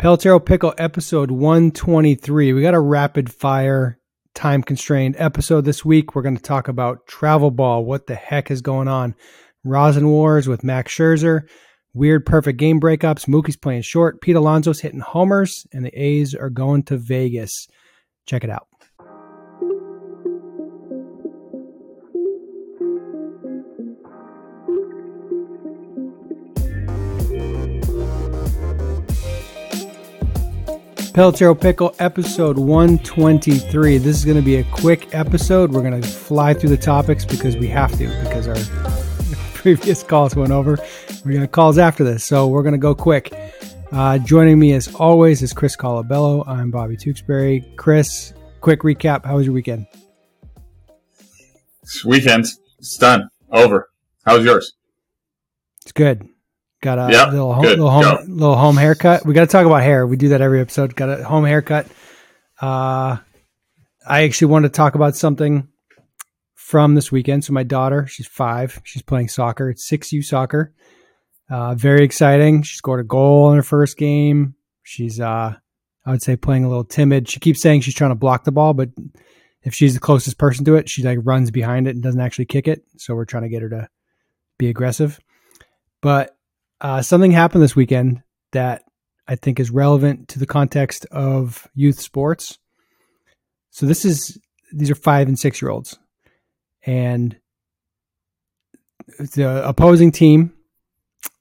Pelotero 0.00 0.42
Pickle 0.42 0.72
episode 0.78 1.30
123. 1.30 2.54
We 2.54 2.62
got 2.62 2.72
a 2.72 2.80
rapid 2.80 3.30
fire, 3.30 3.98
time 4.34 4.62
constrained 4.62 5.14
episode 5.18 5.66
this 5.66 5.84
week. 5.84 6.14
We're 6.14 6.22
going 6.22 6.38
to 6.38 6.42
talk 6.42 6.68
about 6.68 7.06
travel 7.06 7.50
ball. 7.50 7.84
What 7.84 8.06
the 8.06 8.14
heck 8.14 8.50
is 8.50 8.62
going 8.62 8.88
on? 8.88 9.14
Rosin 9.62 10.08
Wars 10.08 10.48
with 10.48 10.64
Max 10.64 10.94
Scherzer. 10.96 11.42
Weird 11.92 12.24
perfect 12.24 12.58
game 12.58 12.80
breakups. 12.80 13.28
Mookie's 13.28 13.58
playing 13.58 13.82
short. 13.82 14.22
Pete 14.22 14.36
Alonso's 14.36 14.80
hitting 14.80 15.00
homers, 15.00 15.66
and 15.70 15.84
the 15.84 15.92
A's 16.02 16.34
are 16.34 16.48
going 16.48 16.82
to 16.84 16.96
Vegas. 16.96 17.68
Check 18.24 18.42
it 18.42 18.48
out. 18.48 18.69
Pelotero 31.12 31.60
Pickle 31.60 31.92
episode 31.98 32.56
123. 32.56 33.98
This 33.98 34.16
is 34.16 34.24
going 34.24 34.36
to 34.36 34.42
be 34.42 34.56
a 34.56 34.64
quick 34.64 35.12
episode. 35.12 35.72
We're 35.72 35.82
going 35.82 36.00
to 36.00 36.06
fly 36.06 36.54
through 36.54 36.68
the 36.70 36.76
topics 36.76 37.24
because 37.24 37.56
we 37.56 37.66
have 37.66 37.90
to, 37.98 38.06
because 38.22 38.46
our 38.46 38.54
previous 39.54 40.04
calls 40.04 40.36
went 40.36 40.52
over. 40.52 40.78
We 41.24 41.36
got 41.36 41.50
calls 41.50 41.78
after 41.78 42.04
this, 42.04 42.22
so 42.22 42.46
we're 42.46 42.62
going 42.62 42.74
to 42.74 42.78
go 42.78 42.94
quick. 42.94 43.32
Uh, 43.90 44.18
joining 44.18 44.56
me 44.60 44.72
as 44.72 44.94
always 44.94 45.42
is 45.42 45.52
Chris 45.52 45.76
Colabello. 45.76 46.46
I'm 46.46 46.70
Bobby 46.70 46.96
Tewksbary. 46.96 47.76
Chris, 47.76 48.32
quick 48.60 48.82
recap. 48.82 49.24
How 49.24 49.36
was 49.36 49.46
your 49.46 49.54
weekend? 49.54 49.88
Weekend. 52.04 52.46
It's 52.78 52.96
done. 52.96 53.28
Over. 53.50 53.90
How 54.24 54.36
was 54.36 54.44
yours? 54.44 54.74
It's 55.82 55.90
good. 55.90 56.29
Got 56.82 56.98
a 56.98 57.12
yep, 57.12 57.28
little, 57.32 57.52
home, 57.52 57.64
little 57.64 57.90
home, 57.90 58.26
little 58.26 58.56
home 58.56 58.76
haircut. 58.76 59.26
We 59.26 59.34
got 59.34 59.42
to 59.42 59.46
talk 59.46 59.66
about 59.66 59.82
hair. 59.82 60.06
We 60.06 60.16
do 60.16 60.30
that 60.30 60.40
every 60.40 60.60
episode. 60.60 60.96
Got 60.96 61.20
a 61.20 61.24
home 61.24 61.44
haircut. 61.44 61.86
Uh, 62.60 63.18
I 64.06 64.22
actually 64.22 64.50
wanted 64.50 64.68
to 64.68 64.76
talk 64.76 64.94
about 64.94 65.14
something 65.14 65.68
from 66.54 66.94
this 66.94 67.12
weekend. 67.12 67.44
So 67.44 67.52
my 67.52 67.64
daughter, 67.64 68.06
she's 68.06 68.26
five. 68.26 68.80
She's 68.84 69.02
playing 69.02 69.28
soccer. 69.28 69.68
It's 69.68 69.86
six 69.86 70.10
U 70.12 70.22
soccer. 70.22 70.72
Uh, 71.50 71.74
very 71.74 72.02
exciting. 72.02 72.62
She 72.62 72.76
scored 72.76 73.00
a 73.00 73.04
goal 73.04 73.50
in 73.50 73.56
her 73.56 73.62
first 73.62 73.98
game. 73.98 74.54
She's, 74.82 75.20
uh, 75.20 75.56
I 76.06 76.10
would 76.10 76.22
say, 76.22 76.36
playing 76.36 76.64
a 76.64 76.68
little 76.68 76.84
timid. 76.84 77.28
She 77.28 77.40
keeps 77.40 77.60
saying 77.60 77.82
she's 77.82 77.94
trying 77.94 78.12
to 78.12 78.14
block 78.14 78.44
the 78.44 78.52
ball, 78.52 78.72
but 78.72 78.88
if 79.62 79.74
she's 79.74 79.92
the 79.92 80.00
closest 80.00 80.38
person 80.38 80.64
to 80.64 80.76
it, 80.76 80.88
she 80.88 81.02
like 81.02 81.18
runs 81.22 81.50
behind 81.50 81.86
it 81.86 81.90
and 81.90 82.02
doesn't 82.02 82.20
actually 82.20 82.46
kick 82.46 82.66
it. 82.68 82.84
So 82.96 83.14
we're 83.14 83.26
trying 83.26 83.42
to 83.42 83.50
get 83.50 83.60
her 83.60 83.68
to 83.68 83.88
be 84.56 84.70
aggressive. 84.70 85.20
But 86.00 86.34
uh, 86.80 87.02
something 87.02 87.30
happened 87.30 87.62
this 87.62 87.76
weekend 87.76 88.22
that 88.52 88.82
I 89.28 89.36
think 89.36 89.60
is 89.60 89.70
relevant 89.70 90.28
to 90.28 90.38
the 90.38 90.46
context 90.46 91.06
of 91.06 91.68
youth 91.74 92.00
sports. 92.00 92.58
So 93.70 93.86
this 93.86 94.04
is 94.04 94.38
these 94.72 94.90
are 94.90 94.96
five 94.96 95.28
and 95.28 95.38
six 95.38 95.60
year 95.62 95.70
olds, 95.70 95.98
and 96.84 97.36
the 99.18 99.66
opposing 99.68 100.12
team, 100.12 100.52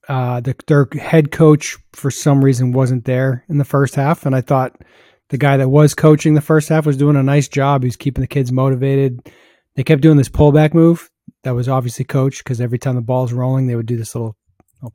uh, 0.07 0.41
the, 0.41 0.55
their 0.67 0.87
head 0.99 1.31
coach 1.31 1.77
for 1.93 2.11
some 2.11 2.43
reason 2.43 2.71
wasn't 2.71 3.05
there 3.05 3.45
in 3.49 3.57
the 3.57 3.65
first 3.65 3.95
half, 3.95 4.25
and 4.25 4.35
I 4.35 4.41
thought 4.41 4.81
the 5.29 5.37
guy 5.37 5.57
that 5.57 5.69
was 5.69 5.93
coaching 5.93 6.33
the 6.33 6.41
first 6.41 6.69
half 6.69 6.85
was 6.85 6.97
doing 6.97 7.15
a 7.15 7.23
nice 7.23 7.47
job. 7.47 7.83
He 7.83 7.87
was 7.87 7.95
keeping 7.95 8.21
the 8.21 8.27
kids 8.27 8.51
motivated. 8.51 9.31
They 9.75 9.83
kept 9.83 10.01
doing 10.01 10.17
this 10.17 10.29
pullback 10.29 10.73
move 10.73 11.09
that 11.43 11.55
was 11.55 11.69
obviously 11.69 12.05
coached 12.05 12.43
because 12.43 12.59
every 12.59 12.79
time 12.79 12.95
the 12.95 13.01
ball's 13.01 13.31
rolling, 13.31 13.67
they 13.67 13.75
would 13.75 13.85
do 13.85 13.97
this 13.97 14.15
little 14.15 14.35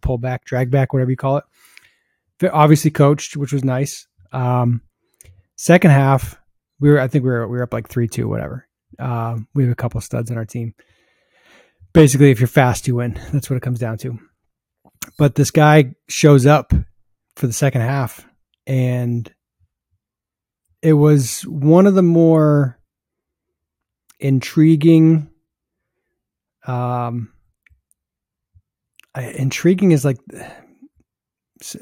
pull 0.00 0.18
back, 0.18 0.44
drag 0.44 0.70
back, 0.70 0.92
whatever 0.92 1.10
you 1.10 1.16
call 1.16 1.38
it. 1.38 1.44
Obviously 2.52 2.90
coached, 2.90 3.36
which 3.36 3.52
was 3.52 3.64
nice. 3.64 4.06
Um, 4.32 4.82
second 5.56 5.92
half, 5.92 6.38
we 6.80 6.90
were 6.90 7.00
I 7.00 7.08
think 7.08 7.24
we 7.24 7.30
were 7.30 7.46
we 7.48 7.56
were 7.56 7.62
up 7.62 7.72
like 7.72 7.88
three 7.88 8.08
two, 8.08 8.28
whatever. 8.28 8.66
Um, 8.98 9.48
we 9.54 9.64
have 9.64 9.72
a 9.72 9.76
couple 9.76 10.00
studs 10.00 10.30
on 10.30 10.36
our 10.36 10.44
team. 10.44 10.74
Basically, 11.92 12.30
if 12.30 12.40
you're 12.40 12.48
fast, 12.48 12.88
you 12.88 12.96
win. 12.96 13.18
That's 13.32 13.48
what 13.48 13.56
it 13.56 13.62
comes 13.62 13.78
down 13.78 13.98
to. 13.98 14.18
But 15.18 15.34
this 15.34 15.50
guy 15.50 15.94
shows 16.08 16.46
up 16.46 16.72
for 17.36 17.46
the 17.46 17.52
second 17.52 17.82
half, 17.82 18.26
and 18.66 19.32
it 20.82 20.94
was 20.94 21.42
one 21.42 21.86
of 21.86 21.94
the 21.94 22.02
more 22.02 22.78
intriguing 24.18 25.30
um, 26.66 27.33
intriguing 29.16 29.92
is 29.92 30.04
like 30.04 30.18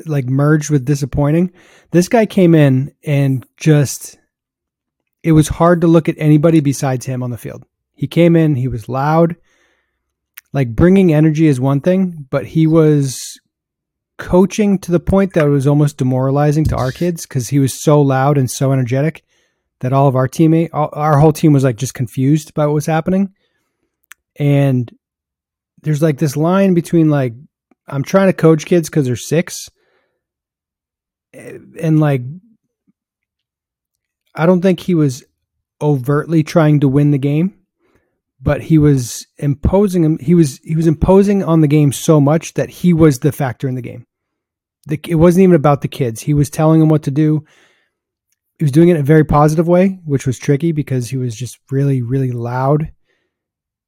like 0.07 0.27
merged 0.27 0.71
with 0.71 0.85
disappointing. 0.85 1.53
This 1.91 2.09
guy 2.09 2.27
came 2.27 2.55
in 2.55 2.95
and 3.05 3.47
just 3.57 4.19
it 5.23 5.33
was 5.33 5.49
hard 5.49 5.81
to 5.81 5.87
look 5.87 6.09
at 6.09 6.17
anybody 6.19 6.61
besides 6.61 7.07
him 7.07 7.23
on 7.23 7.31
the 7.31 7.39
field. 7.39 7.65
He 7.95 8.07
came 8.07 8.37
in, 8.37 8.57
he 8.57 8.69
was 8.69 8.89
loud. 8.89 9.37
Like 10.53 10.75
bringing 10.75 11.15
energy 11.15 11.47
is 11.47 11.61
one 11.61 11.81
thing, 11.81 12.27
but 12.31 12.47
he 12.47 12.67
was 12.67 13.41
coaching 14.19 14.79
to 14.79 14.93
the 14.93 15.01
point 15.01 15.33
that 15.33 15.47
it 15.47 15.51
was 15.51 15.67
almost 15.67 15.97
demoralizing 15.97 16.65
to 16.65 16.77
our 16.77 16.93
kids 16.93 17.27
because 17.27 17.49
he 17.49 17.59
was 17.59 17.73
so 17.73 18.01
loud 18.01 18.37
and 18.37 18.51
so 18.51 18.73
energetic 18.73 19.25
that 19.81 19.93
all 19.93 20.07
of 20.07 20.15
our 20.15 20.29
teammate, 20.29 20.69
our 20.73 21.19
whole 21.19 21.33
team 21.33 21.53
was 21.53 21.65
like 21.65 21.77
just 21.77 21.95
confused 21.95 22.55
by 22.55 22.67
what 22.67 22.75
was 22.75 22.87
happening. 22.87 23.33
And 24.37 24.93
there's 25.83 26.03
like 26.03 26.19
this 26.19 26.37
line 26.37 26.75
between 26.75 27.11
like 27.11 27.35
I'm 27.89 28.05
trying 28.05 28.29
to 28.29 28.33
coach 28.33 28.67
kids 28.67 28.89
because 28.89 29.07
they're 29.07 29.17
six, 29.17 29.69
eh, 31.35 31.59
and 31.81 32.01
like 32.01 32.23
I 34.35 34.47
don't 34.47 34.63
think 34.63 34.81
he 34.81 34.95
was 34.95 35.25
overtly 35.81 36.43
trying 36.43 36.81
to 36.81 36.89
win 36.89 37.11
the 37.11 37.19
game, 37.19 37.55
but 38.41 38.63
he 38.63 38.79
was 38.79 39.27
imposing 39.39 40.05
him. 40.05 40.19
He 40.19 40.35
was 40.35 40.59
he 40.59 40.77
was 40.77 40.87
imposing 40.87 41.43
on 41.43 41.61
the 41.61 41.69
game 41.69 41.93
so 41.93 42.21
much 42.21 42.55
that 42.55 42.71
he 42.71 42.93
was 42.93 43.19
the 43.19 43.33
factor 43.33 43.69
in 43.69 43.75
the 43.75 43.83
game. 43.83 44.07
The, 44.87 45.01
it 45.07 45.17
wasn't 45.17 45.45
even 45.45 45.57
about 45.57 45.83
the 45.83 45.89
kids. 45.89 46.21
He 46.21 46.35
was 46.35 46.51
telling 46.51 46.81
them 46.81 46.89
what 46.89 47.05
to 47.05 47.11
do. 47.11 47.45
He 48.59 48.65
was 48.65 48.73
doing 48.73 48.89
it 48.89 48.95
in 48.95 49.01
a 49.01 49.05
very 49.05 49.25
positive 49.25 49.69
way, 49.69 50.01
which 50.05 50.27
was 50.27 50.39
tricky 50.39 50.73
because 50.73 51.11
he 51.11 51.17
was 51.17 51.35
just 51.35 51.59
really, 51.71 52.03
really 52.03 52.31
loud 52.31 52.93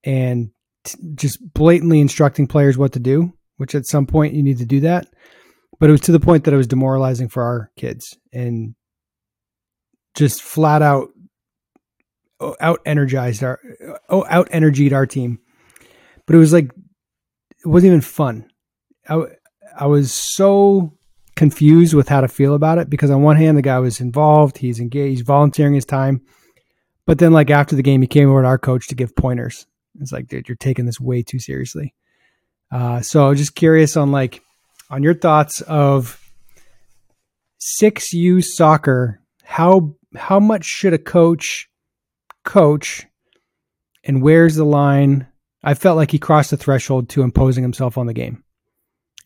and 0.02 0.50
just 1.14 1.38
blatantly 1.54 2.00
instructing 2.00 2.46
players 2.46 2.78
what 2.78 2.92
to 2.92 3.00
do, 3.00 3.32
which 3.56 3.74
at 3.74 3.86
some 3.86 4.06
point 4.06 4.34
you 4.34 4.42
need 4.42 4.58
to 4.58 4.66
do 4.66 4.80
that. 4.80 5.06
But 5.80 5.88
it 5.88 5.92
was 5.92 6.02
to 6.02 6.12
the 6.12 6.20
point 6.20 6.44
that 6.44 6.54
it 6.54 6.58
was 6.58 6.66
demoralizing 6.66 7.28
for 7.28 7.42
our 7.42 7.70
kids 7.76 8.16
and 8.32 8.74
just 10.14 10.42
flat 10.42 10.82
out 10.82 11.08
out 12.60 12.80
energized 12.84 13.42
our 13.42 13.58
out 14.10 14.48
energied 14.50 14.92
our 14.92 15.06
team. 15.06 15.38
But 16.26 16.36
it 16.36 16.38
was 16.38 16.52
like 16.52 16.66
it 16.66 17.66
wasn't 17.66 17.88
even 17.88 18.00
fun. 18.00 18.48
I 19.08 19.22
I 19.76 19.86
was 19.86 20.12
so 20.12 20.96
confused 21.36 21.94
with 21.94 22.08
how 22.08 22.20
to 22.20 22.28
feel 22.28 22.54
about 22.54 22.78
it 22.78 22.88
because 22.88 23.10
on 23.10 23.22
one 23.22 23.36
hand 23.36 23.58
the 23.58 23.62
guy 23.62 23.78
was 23.78 24.00
involved, 24.00 24.58
he's 24.58 24.78
engaged, 24.78 25.18
he's 25.18 25.26
volunteering 25.26 25.74
his 25.74 25.84
time. 25.84 26.22
But 27.06 27.18
then 27.18 27.32
like 27.32 27.50
after 27.50 27.74
the 27.74 27.82
game 27.82 28.00
he 28.00 28.06
came 28.06 28.30
over 28.30 28.42
to 28.42 28.48
our 28.48 28.58
coach 28.58 28.88
to 28.88 28.94
give 28.94 29.16
pointers 29.16 29.66
it's 30.00 30.12
like, 30.12 30.26
dude, 30.26 30.48
you're 30.48 30.56
taking 30.56 30.86
this 30.86 31.00
way 31.00 31.22
too 31.22 31.38
seriously. 31.38 31.94
Uh, 32.70 33.00
so 33.00 33.34
just 33.34 33.54
curious 33.54 33.96
on 33.96 34.10
like 34.10 34.42
on 34.90 35.02
your 35.02 35.14
thoughts 35.14 35.60
of 35.62 36.20
six 37.58 38.12
U 38.12 38.42
soccer. 38.42 39.20
How 39.42 39.94
how 40.16 40.40
much 40.40 40.64
should 40.64 40.92
a 40.92 40.98
coach 40.98 41.68
coach, 42.44 43.06
and 44.02 44.22
where's 44.22 44.56
the 44.56 44.64
line? 44.64 45.26
I 45.62 45.74
felt 45.74 45.96
like 45.96 46.10
he 46.10 46.18
crossed 46.18 46.50
the 46.50 46.56
threshold 46.56 47.08
to 47.10 47.22
imposing 47.22 47.62
himself 47.62 47.96
on 47.96 48.06
the 48.06 48.12
game. 48.12 48.42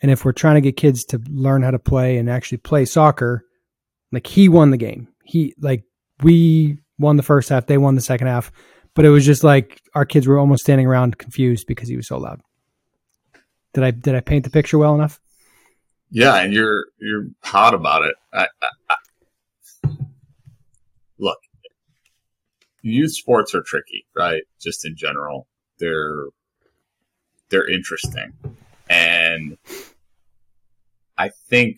And 0.01 0.11
if 0.11 0.25
we're 0.25 0.33
trying 0.33 0.55
to 0.55 0.61
get 0.61 0.77
kids 0.77 1.05
to 1.07 1.21
learn 1.29 1.63
how 1.63 1.73
to 1.73 1.79
play 1.79 2.19
and 2.19 2.31
actually 2.31 2.59
play 2.59 2.85
soccer, 2.85 3.45
like 4.13 4.27
he 4.27 4.49
won 4.49 4.71
the 4.71 4.77
game. 4.77 5.09
He 5.25 5.55
like 5.61 5.85
we 6.23 6.79
won 6.99 7.17
the 7.17 7.23
first 7.23 7.49
half, 7.49 7.67
they 7.67 7.79
won 7.79 7.95
the 7.95 8.01
second 8.01 8.27
half 8.27 8.53
but 8.99 9.05
it 9.05 9.11
was 9.11 9.25
just 9.25 9.45
like 9.45 9.81
our 9.95 10.05
kids 10.05 10.27
were 10.27 10.41
almost 10.41 10.65
standing 10.65 10.85
around 10.85 11.19
confused 11.19 11.69
because 11.69 11.89
he 11.89 11.95
was 11.95 12.09
so 12.09 12.19
loud. 12.19 12.41
Did 13.73 13.85
I 13.85 13.93
did 13.93 14.17
I 14.17 14.21
paint 14.21 14.43
the 14.43 14.51
picture 14.51 14.77
well 14.77 14.93
enough? 14.93 15.21
Yeah, 16.11 16.35
and 16.35 16.53
you're 16.53 16.87
you're 17.01 17.29
hot 17.45 17.75
about 17.75 18.03
it. 18.03 18.17
I, 18.33 18.49
I, 18.61 18.97
I, 19.85 19.89
look, 21.17 21.39
youth 22.83 23.13
sports 23.13 23.55
are 23.55 23.63
tricky, 23.63 24.05
right? 24.17 24.43
Just 24.61 24.85
in 24.85 24.97
general, 24.97 25.47
they're 25.79 26.25
they're 27.51 27.71
interesting, 27.71 28.33
and 28.91 29.59
I 31.17 31.31
think 31.49 31.77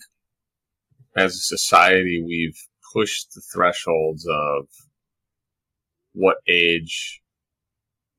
as 1.15 1.35
a 1.35 1.41
society 1.41 2.25
we've 2.27 2.67
pushed 2.95 3.35
the 3.35 3.43
thresholds 3.43 4.27
of 4.27 4.69
what 6.13 6.37
age 6.49 7.21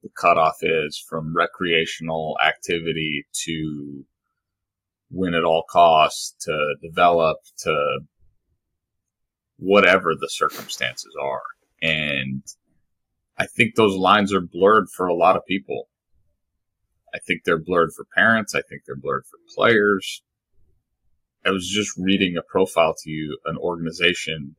the 0.04 0.10
cutoff 0.20 0.58
is 0.62 1.04
from 1.10 1.36
recreational 1.36 2.38
activity 2.44 3.26
to 3.46 4.06
win 5.12 5.36
at 5.36 5.44
all 5.44 5.64
costs 5.70 6.36
to 6.46 6.76
develop 6.82 7.38
to 7.58 8.00
whatever 9.58 10.14
the 10.20 10.30
circumstances 10.30 11.16
are. 11.22 11.42
And 11.82 12.44
I 13.38 13.46
think 13.46 13.76
those 13.76 13.96
lines 13.96 14.34
are 14.34 14.42
blurred 14.42 14.90
for 14.90 15.08
a 15.08 15.16
lot 15.16 15.36
of 15.36 15.46
people. 15.46 15.90
I 17.14 17.20
think 17.20 17.42
they're 17.44 17.60
blurred 17.60 17.92
for 17.94 18.06
parents. 18.16 18.56
I 18.56 18.62
think 18.62 18.84
they're 18.86 18.96
blurred 18.96 19.26
for 19.30 19.38
players. 19.54 20.24
I 21.46 21.50
was 21.50 21.68
just 21.68 21.98
reading 21.98 22.38
a 22.38 22.42
profile 22.42 22.96
to 23.04 23.10
you. 23.10 23.38
An 23.46 23.58
organization 23.58 24.56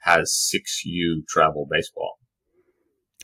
has 0.00 0.32
six 0.32 0.84
U 0.84 1.22
travel 1.28 1.66
baseball. 1.70 2.18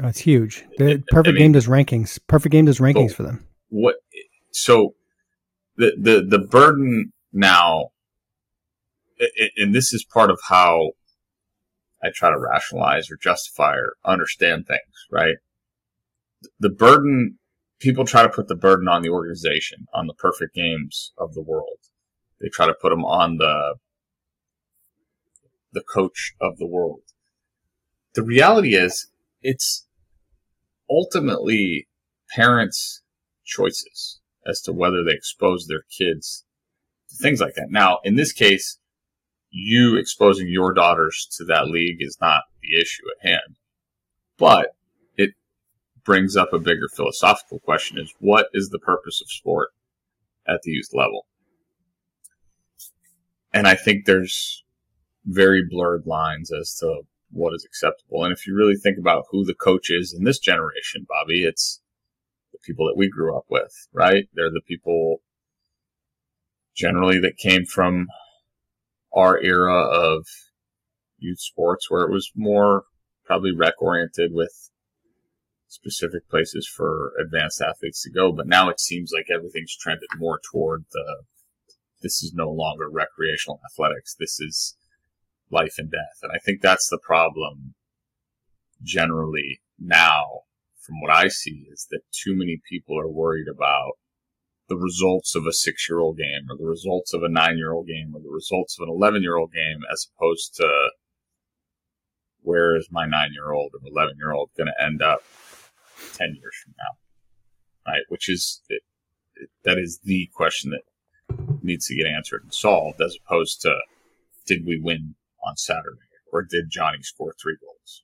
Oh, 0.01 0.07
That's 0.07 0.21
huge. 0.21 0.65
The 0.79 1.03
perfect 1.09 1.29
I 1.29 1.33
mean, 1.33 1.39
game 1.39 1.53
does 1.53 1.67
rankings. 1.67 2.19
Perfect 2.27 2.53
game 2.53 2.65
does 2.65 2.79
rankings 2.79 3.15
for 3.15 3.25
them. 3.25 3.47
What? 3.69 3.97
So 4.51 4.95
the 5.77 5.93
the 5.99 6.25
the 6.27 6.39
burden 6.39 7.13
now, 7.33 7.91
and 9.57 9.75
this 9.75 9.93
is 9.93 10.05
part 10.05 10.31
of 10.31 10.41
how 10.49 10.93
I 12.03 12.09
try 12.15 12.31
to 12.31 12.39
rationalize 12.39 13.11
or 13.11 13.17
justify 13.17 13.75
or 13.75 13.95
understand 14.05 14.67
things. 14.67 15.07
Right? 15.11 15.37
The 16.59 16.71
burden 16.71 17.39
people 17.79 18.05
try 18.05 18.23
to 18.23 18.29
put 18.29 18.49
the 18.49 18.57
burden 18.57 18.89
on 18.89 19.03
the 19.03 19.11
organization, 19.11 19.87
on 19.93 20.07
the 20.07 20.15
perfect 20.15 20.55
games 20.55 21.13
of 21.19 21.35
the 21.35 21.43
world. 21.43 21.79
They 22.41 22.49
try 22.49 22.67
to 22.67 22.75
put 22.75 22.91
them 22.91 23.05
on 23.05 23.37
the 23.37 23.75
the 25.73 25.83
coach 25.83 26.35
of 26.41 26.59
the 26.59 26.67
world. 26.67 27.03
The 28.15 28.23
reality 28.23 28.75
is, 28.75 29.09
it's 29.43 29.87
ultimately 30.91 31.89
parents' 32.31 33.03
choices 33.45 34.21
as 34.47 34.61
to 34.63 34.73
whether 34.73 35.05
they 35.05 35.13
expose 35.13 35.67
their 35.67 35.85
kids 35.97 36.45
to 37.11 37.17
things 37.17 37.41
like 37.41 37.55
that. 37.55 37.71
Now, 37.71 37.99
in 38.05 38.17
this 38.17 38.33
case, 38.33 38.79
you 39.51 39.97
exposing 39.97 40.49
your 40.49 40.73
daughters 40.73 41.29
to 41.37 41.45
that 41.45 41.69
league 41.69 41.99
is 42.01 42.17
not 42.21 42.45
the 42.63 42.81
issue 42.81 43.03
at 43.17 43.29
hand. 43.29 43.57
But 44.39 44.69
it 45.17 45.31
brings 46.05 46.37
up 46.37 46.53
a 46.53 46.59
bigger 46.59 46.89
philosophical 46.95 47.61
question 47.61 47.99
is 47.99 48.13
what 48.19 48.47
is 48.55 48.71
the 48.71 48.79
purpose 48.79 49.21
of 49.21 49.31
sport 49.31 49.71
at 50.47 50.63
the 50.63 50.73
youth 50.73 50.91
level? 50.93 51.27
And 53.53 53.67
I 53.67 53.75
think 53.75 54.07
there's 54.07 54.65
very 55.27 55.63
blurred 55.69 56.07
lines 56.07 56.51
as 56.51 56.75
to 56.77 57.03
what 57.33 57.55
is 57.55 57.65
acceptable. 57.65 58.25
And 58.25 58.33
if 58.33 58.47
you 58.47 58.55
really 58.55 58.77
think 58.77 58.99
about 58.99 59.25
who 59.31 59.45
the 59.45 59.55
coach 59.55 59.91
is 59.91 60.15
in 60.17 60.25
this 60.25 60.39
generation, 60.39 61.07
Bobby, 61.09 61.45
it's 61.45 61.81
the 62.53 62.59
people 62.65 62.87
that 62.87 62.97
we 62.97 63.09
grew 63.09 63.37
up 63.37 63.47
with, 63.49 63.73
right? 63.93 64.29
They're 64.35 64.51
the 64.51 64.63
people 64.67 65.23
generally 66.77 67.19
that 67.21 67.37
came 67.37 67.65
from 67.65 68.07
our 69.15 69.41
era 69.41 69.83
of 69.83 70.27
youth 71.19 71.41
sports 71.41 71.91
where 71.91 72.03
it 72.03 72.13
was 72.13 72.31
more 72.35 72.85
probably 73.25 73.55
rec 73.55 73.75
oriented 73.81 74.33
with 74.33 74.71
specific 75.69 76.29
places 76.29 76.69
for 76.69 77.13
advanced 77.25 77.61
athletes 77.61 78.03
to 78.03 78.11
go. 78.11 78.33
But 78.33 78.47
now 78.47 78.69
it 78.69 78.81
seems 78.81 79.11
like 79.15 79.27
everything's 79.33 79.77
trended 79.77 80.09
more 80.19 80.41
toward 80.51 80.85
the 80.93 81.23
this 82.03 82.23
is 82.23 82.33
no 82.35 82.51
longer 82.51 82.91
recreational 82.91 83.61
athletics. 83.65 84.17
This 84.19 84.41
is 84.41 84.77
life 85.53 85.75
and 85.79 85.91
death. 85.91 86.19
And 86.23 86.33
I 86.33 86.39
think 86.39 86.61
that's 86.61 86.89
the 86.89 86.99
problem 86.99 87.75
generally 88.83 89.61
now 89.79 90.43
from 90.81 91.01
what 91.01 91.13
I 91.13 91.29
see 91.29 91.67
is 91.71 91.87
that 91.91 92.01
too 92.11 92.37
many 92.37 92.61
people 92.69 92.99
are 92.99 93.09
worried 93.09 93.47
about 93.49 93.93
the 94.69 94.77
results 94.77 95.35
of 95.35 95.47
a 95.47 95.53
six 95.53 95.89
year 95.89 96.01
old 96.01 96.17
game 96.17 96.47
or 96.51 96.57
the 96.57 96.69
results 96.69 97.15
of 97.15 97.23
a 97.23 97.29
nine 97.29 97.57
year 97.57 97.73
old 97.73 97.87
game 97.87 98.13
or 98.15 98.21
the 98.21 98.31
results 98.31 98.79
of 98.79 98.89
an 98.89 98.95
11 98.95 99.23
year 99.23 99.37
old 99.37 99.53
game 99.53 99.81
as 99.93 100.09
opposed 100.17 100.55
to 100.57 100.91
where 102.43 102.77
is 102.77 102.89
my 102.91 103.07
nine 103.07 103.31
year 103.33 103.53
old 103.53 103.73
or 103.75 103.87
11 103.87 104.17
year 104.17 104.33
old 104.33 104.51
going 104.57 104.67
to 104.67 104.85
end 104.85 105.03
up 105.03 105.23
10 106.15 106.37
years 106.41 106.57
from 106.65 106.75
now? 106.79 107.93
Right. 107.93 108.03
Which 108.09 108.29
is, 108.29 108.63
it, 108.69 108.83
it, 109.37 109.51
that 109.65 109.79
is 109.79 110.01
the 110.05 110.29
question 110.35 110.71
that 110.71 111.63
needs 111.63 111.87
to 111.87 111.97
get 111.97 112.07
answered 112.07 112.43
and 112.43 112.53
solved 112.53 113.01
as 113.01 113.17
opposed 113.25 113.61
to 113.63 113.77
did 114.47 114.67
we 114.67 114.81
win 114.81 115.15
on 115.43 115.57
Saturday 115.57 115.99
or 116.33 116.43
did 116.43 116.71
Johnny 116.71 117.03
score 117.03 117.35
three 117.41 117.57
goals? 117.61 118.03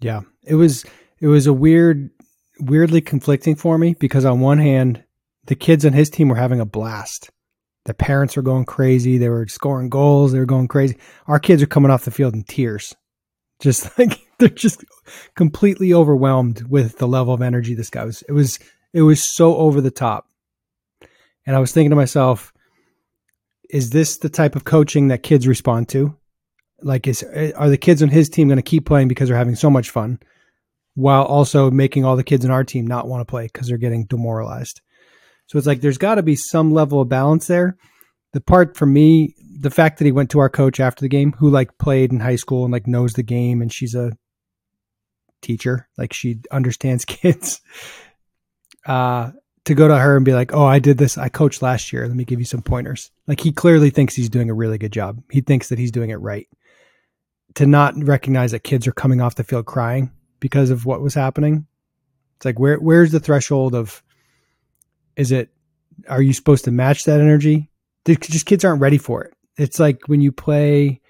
Yeah, 0.00 0.22
it 0.42 0.54
was 0.54 0.84
it 1.20 1.28
was 1.28 1.46
a 1.46 1.52
weird, 1.52 2.10
weirdly 2.60 3.00
conflicting 3.00 3.54
for 3.54 3.78
me 3.78 3.94
because 3.98 4.24
on 4.24 4.40
one 4.40 4.58
hand, 4.58 5.04
the 5.46 5.54
kids 5.54 5.86
on 5.86 5.92
his 5.92 6.10
team 6.10 6.28
were 6.28 6.36
having 6.36 6.60
a 6.60 6.66
blast. 6.66 7.30
The 7.84 7.94
parents 7.94 8.36
were 8.36 8.42
going 8.42 8.64
crazy. 8.64 9.16
They 9.16 9.28
were 9.28 9.46
scoring 9.46 9.88
goals. 9.88 10.32
They 10.32 10.38
were 10.38 10.46
going 10.46 10.68
crazy. 10.68 10.98
Our 11.28 11.38
kids 11.38 11.62
are 11.62 11.66
coming 11.66 11.90
off 11.90 12.04
the 12.04 12.10
field 12.10 12.34
in 12.34 12.42
tears, 12.42 12.94
just 13.60 13.96
like 13.98 14.20
they're 14.38 14.48
just 14.48 14.84
completely 15.34 15.94
overwhelmed 15.94 16.62
with 16.68 16.98
the 16.98 17.08
level 17.08 17.32
of 17.32 17.42
energy 17.42 17.74
this 17.74 17.90
guy 17.90 18.04
was. 18.04 18.22
It 18.22 18.32
was 18.32 18.58
it 18.92 19.02
was 19.02 19.34
so 19.34 19.56
over 19.56 19.80
the 19.80 19.90
top. 19.90 20.28
And 21.46 21.54
I 21.54 21.60
was 21.60 21.70
thinking 21.70 21.90
to 21.90 21.96
myself, 21.96 22.52
is 23.70 23.90
this 23.90 24.18
the 24.18 24.28
type 24.28 24.56
of 24.56 24.64
coaching 24.64 25.08
that 25.08 25.22
kids 25.22 25.46
respond 25.46 25.88
to? 25.90 26.16
Like, 26.82 27.06
is 27.06 27.22
are 27.22 27.70
the 27.70 27.78
kids 27.78 28.02
on 28.02 28.08
his 28.08 28.28
team 28.28 28.48
going 28.48 28.56
to 28.56 28.62
keep 28.62 28.86
playing 28.86 29.08
because 29.08 29.28
they're 29.28 29.38
having 29.38 29.56
so 29.56 29.70
much 29.70 29.90
fun, 29.90 30.18
while 30.94 31.24
also 31.24 31.70
making 31.70 32.04
all 32.04 32.16
the 32.16 32.24
kids 32.24 32.44
in 32.44 32.50
our 32.50 32.64
team 32.64 32.86
not 32.86 33.08
want 33.08 33.20
to 33.20 33.30
play 33.30 33.46
because 33.46 33.68
they're 33.68 33.78
getting 33.78 34.04
demoralized? 34.04 34.80
So 35.46 35.58
it's 35.58 35.66
like 35.66 35.80
there's 35.80 35.98
got 35.98 36.16
to 36.16 36.22
be 36.22 36.36
some 36.36 36.72
level 36.72 37.00
of 37.00 37.08
balance 37.08 37.46
there. 37.46 37.76
The 38.32 38.40
part 38.40 38.76
for 38.76 38.86
me, 38.86 39.34
the 39.60 39.70
fact 39.70 39.98
that 39.98 40.04
he 40.04 40.12
went 40.12 40.30
to 40.30 40.38
our 40.40 40.50
coach 40.50 40.80
after 40.80 41.00
the 41.00 41.08
game, 41.08 41.32
who 41.38 41.48
like 41.48 41.78
played 41.78 42.12
in 42.12 42.20
high 42.20 42.36
school 42.36 42.64
and 42.64 42.72
like 42.72 42.86
knows 42.86 43.14
the 43.14 43.22
game, 43.22 43.62
and 43.62 43.72
she's 43.72 43.94
a 43.94 44.12
teacher, 45.40 45.88
like 45.96 46.12
she 46.12 46.40
understands 46.50 47.04
kids. 47.06 47.60
Uh, 48.84 49.30
to 49.66 49.74
go 49.74 49.88
to 49.88 49.98
her 49.98 50.16
and 50.16 50.24
be 50.24 50.32
like, 50.32 50.54
"Oh, 50.54 50.64
I 50.64 50.78
did 50.78 50.98
this. 50.98 51.18
I 51.18 51.28
coached 51.28 51.60
last 51.60 51.92
year. 51.92 52.06
Let 52.06 52.16
me 52.16 52.24
give 52.24 52.38
you 52.38 52.46
some 52.46 52.62
pointers." 52.62 53.10
Like 53.26 53.40
he 53.40 53.52
clearly 53.52 53.90
thinks 53.90 54.14
he's 54.14 54.28
doing 54.28 54.48
a 54.48 54.54
really 54.54 54.78
good 54.78 54.92
job. 54.92 55.22
He 55.30 55.40
thinks 55.40 55.68
that 55.68 55.78
he's 55.78 55.90
doing 55.90 56.10
it 56.10 56.16
right. 56.16 56.48
To 57.56 57.66
not 57.66 57.94
recognize 58.02 58.52
that 58.52 58.64
kids 58.64 58.86
are 58.86 58.92
coming 58.92 59.20
off 59.20 59.34
the 59.34 59.44
field 59.44 59.66
crying 59.66 60.10
because 60.40 60.70
of 60.70 60.86
what 60.86 61.02
was 61.02 61.14
happening. 61.14 61.66
It's 62.36 62.44
like 62.44 62.58
where 62.58 62.78
where's 62.78 63.12
the 63.12 63.20
threshold 63.20 63.74
of 63.74 64.02
is 65.16 65.32
it 65.32 65.50
are 66.08 66.22
you 66.22 66.32
supposed 66.32 66.64
to 66.66 66.70
match 66.70 67.04
that 67.04 67.20
energy? 67.20 67.70
Just 68.06 68.46
kids 68.46 68.64
aren't 68.64 68.80
ready 68.80 68.98
for 68.98 69.24
it. 69.24 69.34
It's 69.56 69.80
like 69.80 70.06
when 70.06 70.20
you 70.20 70.32
play 70.32 71.00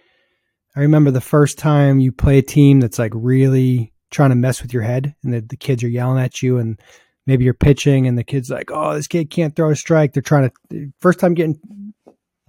I 0.76 0.81
remember 0.81 1.11
the 1.11 1.21
first 1.21 1.59
time 1.59 2.00
you 2.00 2.12
play 2.12 2.38
a 2.38 2.42
team 2.42 2.81
that's 2.81 2.99
like 2.99 3.12
really 3.14 3.92
trying 4.11 4.31
to 4.31 4.37
mess 4.37 4.62
with 4.62 4.73
your 4.73 4.83
head 4.83 5.14
and 5.23 5.35
the, 5.35 5.40
the 5.40 5.57
kids 5.57 5.83
are 5.83 5.88
yelling 5.88 6.23
at 6.23 6.42
you 6.42 6.59
and 6.59 6.81
maybe 7.26 7.45
you're 7.45 7.54
pitching 7.54 8.06
and 8.06 8.16
the 8.16 8.25
kid's 8.25 8.50
like, 8.50 8.71
oh, 8.73 8.95
this 8.95 9.09
kid 9.09 9.30
can't 9.30 9.54
throw 9.54 9.71
a 9.71 9.76
strike. 9.76 10.12
They're 10.12 10.23
trying 10.23 10.50
to, 10.71 10.92
first 11.00 11.18
time 11.18 11.35
getting 11.35 11.61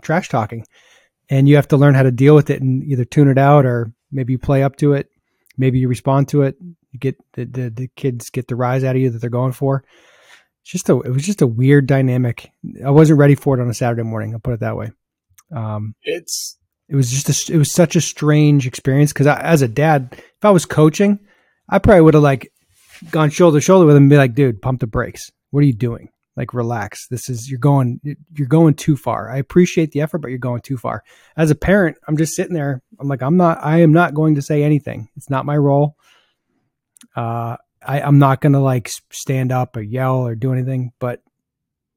trash 0.02 0.30
talking. 0.30 0.66
And 1.30 1.50
you 1.50 1.56
have 1.56 1.68
to 1.70 1.78
learn 1.78 1.96
how 1.96 2.04
to 2.04 2.12
deal 2.12 2.36
with 2.36 2.50
it 2.50 2.62
and 2.62 2.84
either 2.84 3.04
tune 3.04 3.28
it 3.28 3.38
out 3.38 3.66
or 3.66 3.92
maybe 4.12 4.34
you 4.34 4.40
play 4.40 4.64
up 4.64 4.78
to 4.78 4.94
it. 4.94 5.10
Maybe 5.58 5.80
you 5.80 5.88
respond 5.88 6.30
to 6.30 6.44
it. 6.44 6.56
You 6.92 7.00
get 7.00 7.18
the, 7.34 7.46
the, 7.46 7.70
the 7.70 7.88
kids 7.96 8.30
get 8.30 8.48
the 8.48 8.56
rise 8.56 8.84
out 8.84 8.96
of 8.96 9.02
you 9.02 9.10
that 9.10 9.20
they're 9.20 9.30
going 9.30 9.52
for. 9.52 9.84
It's 10.62 10.72
just 10.72 10.90
a, 10.90 11.00
it 11.02 11.10
was 11.10 11.26
just 11.26 11.42
a 11.42 11.48
weird 11.48 11.88
dynamic. 11.88 12.52
I 12.86 12.92
wasn't 12.92 13.20
ready 13.20 13.36
for 13.36 13.58
it 13.58 13.62
on 13.62 13.70
a 13.70 13.74
Saturday 13.74 14.04
morning. 14.04 14.34
I'll 14.34 14.40
put 14.40 14.54
it 14.54 14.60
that 14.62 14.78
way. 14.78 14.92
Um, 15.54 15.96
it's, 16.04 16.58
it 16.88 16.96
was 16.96 17.12
just 17.12 17.50
a, 17.50 17.54
it 17.54 17.58
was 17.58 17.72
such 17.72 17.96
a 17.96 18.02
strange 18.02 18.68
experience 18.68 19.12
because 19.12 19.28
as 19.28 19.62
a 19.62 19.68
dad, 19.68 20.10
if 20.12 20.44
I 20.44 20.52
was 20.52 20.66
coaching, 20.66 21.20
I 21.70 21.80
probably 21.80 22.02
would 22.02 22.14
have 22.14 22.24
like 22.24 22.52
gone 23.12 23.30
shoulder 23.30 23.58
to 23.58 23.62
shoulder 23.62 23.86
with 23.86 23.96
him 23.96 24.04
and 24.04 24.10
be 24.10 24.18
like, 24.18 24.34
dude, 24.34 24.62
pump 24.62 24.80
the 24.80 24.88
brakes. 24.88 25.32
What 25.52 25.62
are 25.62 25.68
you 25.68 25.74
doing? 25.74 26.10
Like, 26.36 26.54
relax. 26.54 27.08
This 27.08 27.30
is 27.30 27.50
you're 27.50 27.60
going 27.60 28.00
you're 28.34 28.48
going 28.48 28.76
too 28.76 28.96
far. 28.96 29.30
I 29.30 29.38
appreciate 29.38 29.92
the 29.92 30.02
effort, 30.02 30.20
but 30.20 30.30
you're 30.30 30.38
going 30.38 30.62
too 30.62 30.78
far. 30.78 31.04
As 31.36 31.50
a 31.50 31.56
parent, 31.56 31.98
I'm 32.08 32.18
just 32.18 32.36
sitting 32.36 32.54
there. 32.54 32.82
I'm 33.00 33.08
like, 33.08 33.24
I'm 33.24 33.38
not. 33.38 33.60
I 33.64 33.80
am 33.82 33.92
not 33.92 34.14
going 34.14 34.36
to 34.36 34.42
say 34.42 34.64
anything. 34.64 35.10
It's 35.16 35.30
not 35.30 35.46
my 35.46 35.58
role. 35.58 35.96
Uh, 37.16 37.58
I, 37.86 38.02
I'm 38.02 38.20
not 38.20 38.42
going 38.42 38.54
to 38.54 38.60
like 38.60 38.92
stand 39.12 39.52
up 39.52 39.76
or 39.76 39.82
yell 39.82 40.28
or 40.28 40.36
do 40.36 40.54
anything. 40.54 40.92
But 41.00 41.22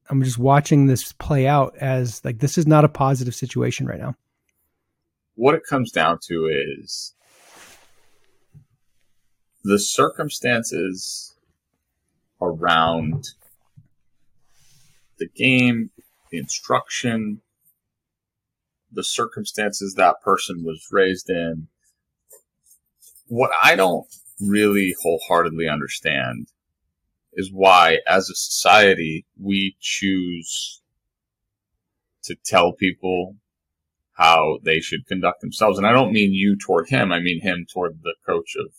I'm 0.09 0.23
just 0.23 0.38
watching 0.38 0.87
this 0.87 1.12
play 1.12 1.47
out 1.47 1.76
as 1.78 2.25
like 2.25 2.38
this 2.38 2.57
is 2.59 2.66
not 2.66 2.85
a 2.85 2.88
positive 2.88 3.35
situation 3.35 3.87
right 3.87 4.00
now. 4.00 4.16
What 5.35 5.54
it 5.54 5.62
comes 5.69 5.92
down 5.92 6.19
to 6.28 6.47
is 6.47 7.14
the 9.62 9.79
circumstances 9.79 11.35
around 12.40 13.29
the 15.19 15.29
game, 15.29 15.90
the 16.31 16.38
instruction, 16.38 17.40
the 18.93 19.05
circumstances 19.05 19.95
that 19.95 20.23
person 20.23 20.64
was 20.64 20.88
raised 20.90 21.29
in. 21.29 21.69
What 23.29 23.50
I 23.62 23.76
don't 23.76 24.07
really 24.40 24.95
wholeheartedly 25.02 25.69
understand 25.69 26.49
is 27.35 27.52
why, 27.52 27.99
as 28.09 28.29
a 28.29 28.35
society, 28.35 29.25
we 29.40 29.76
choose 29.81 30.81
to 32.25 32.35
tell 32.45 32.73
people 32.73 33.37
how 34.14 34.59
they 34.64 34.81
should 34.81 35.07
conduct 35.07 35.40
themselves. 35.40 35.79
And 35.79 35.87
I 35.87 35.93
don't 35.93 36.12
mean 36.12 36.33
you 36.33 36.57
toward 36.57 36.88
him. 36.88 37.12
I 37.12 37.21
mean 37.21 37.40
him 37.40 37.67
toward 37.73 38.00
the 38.02 38.14
coach 38.26 38.57
of 38.59 38.73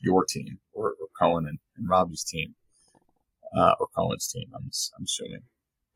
your 0.00 0.24
team 0.24 0.58
or, 0.72 0.90
or 0.90 1.08
Cohen 1.20 1.46
and, 1.48 1.58
and, 1.76 1.88
Robbie's 1.88 2.24
team, 2.24 2.54
uh, 3.56 3.74
or 3.80 3.88
Cohen's 3.96 4.28
team. 4.28 4.48
I'm, 4.54 4.70
I'm 4.98 5.04
assuming. 5.04 5.42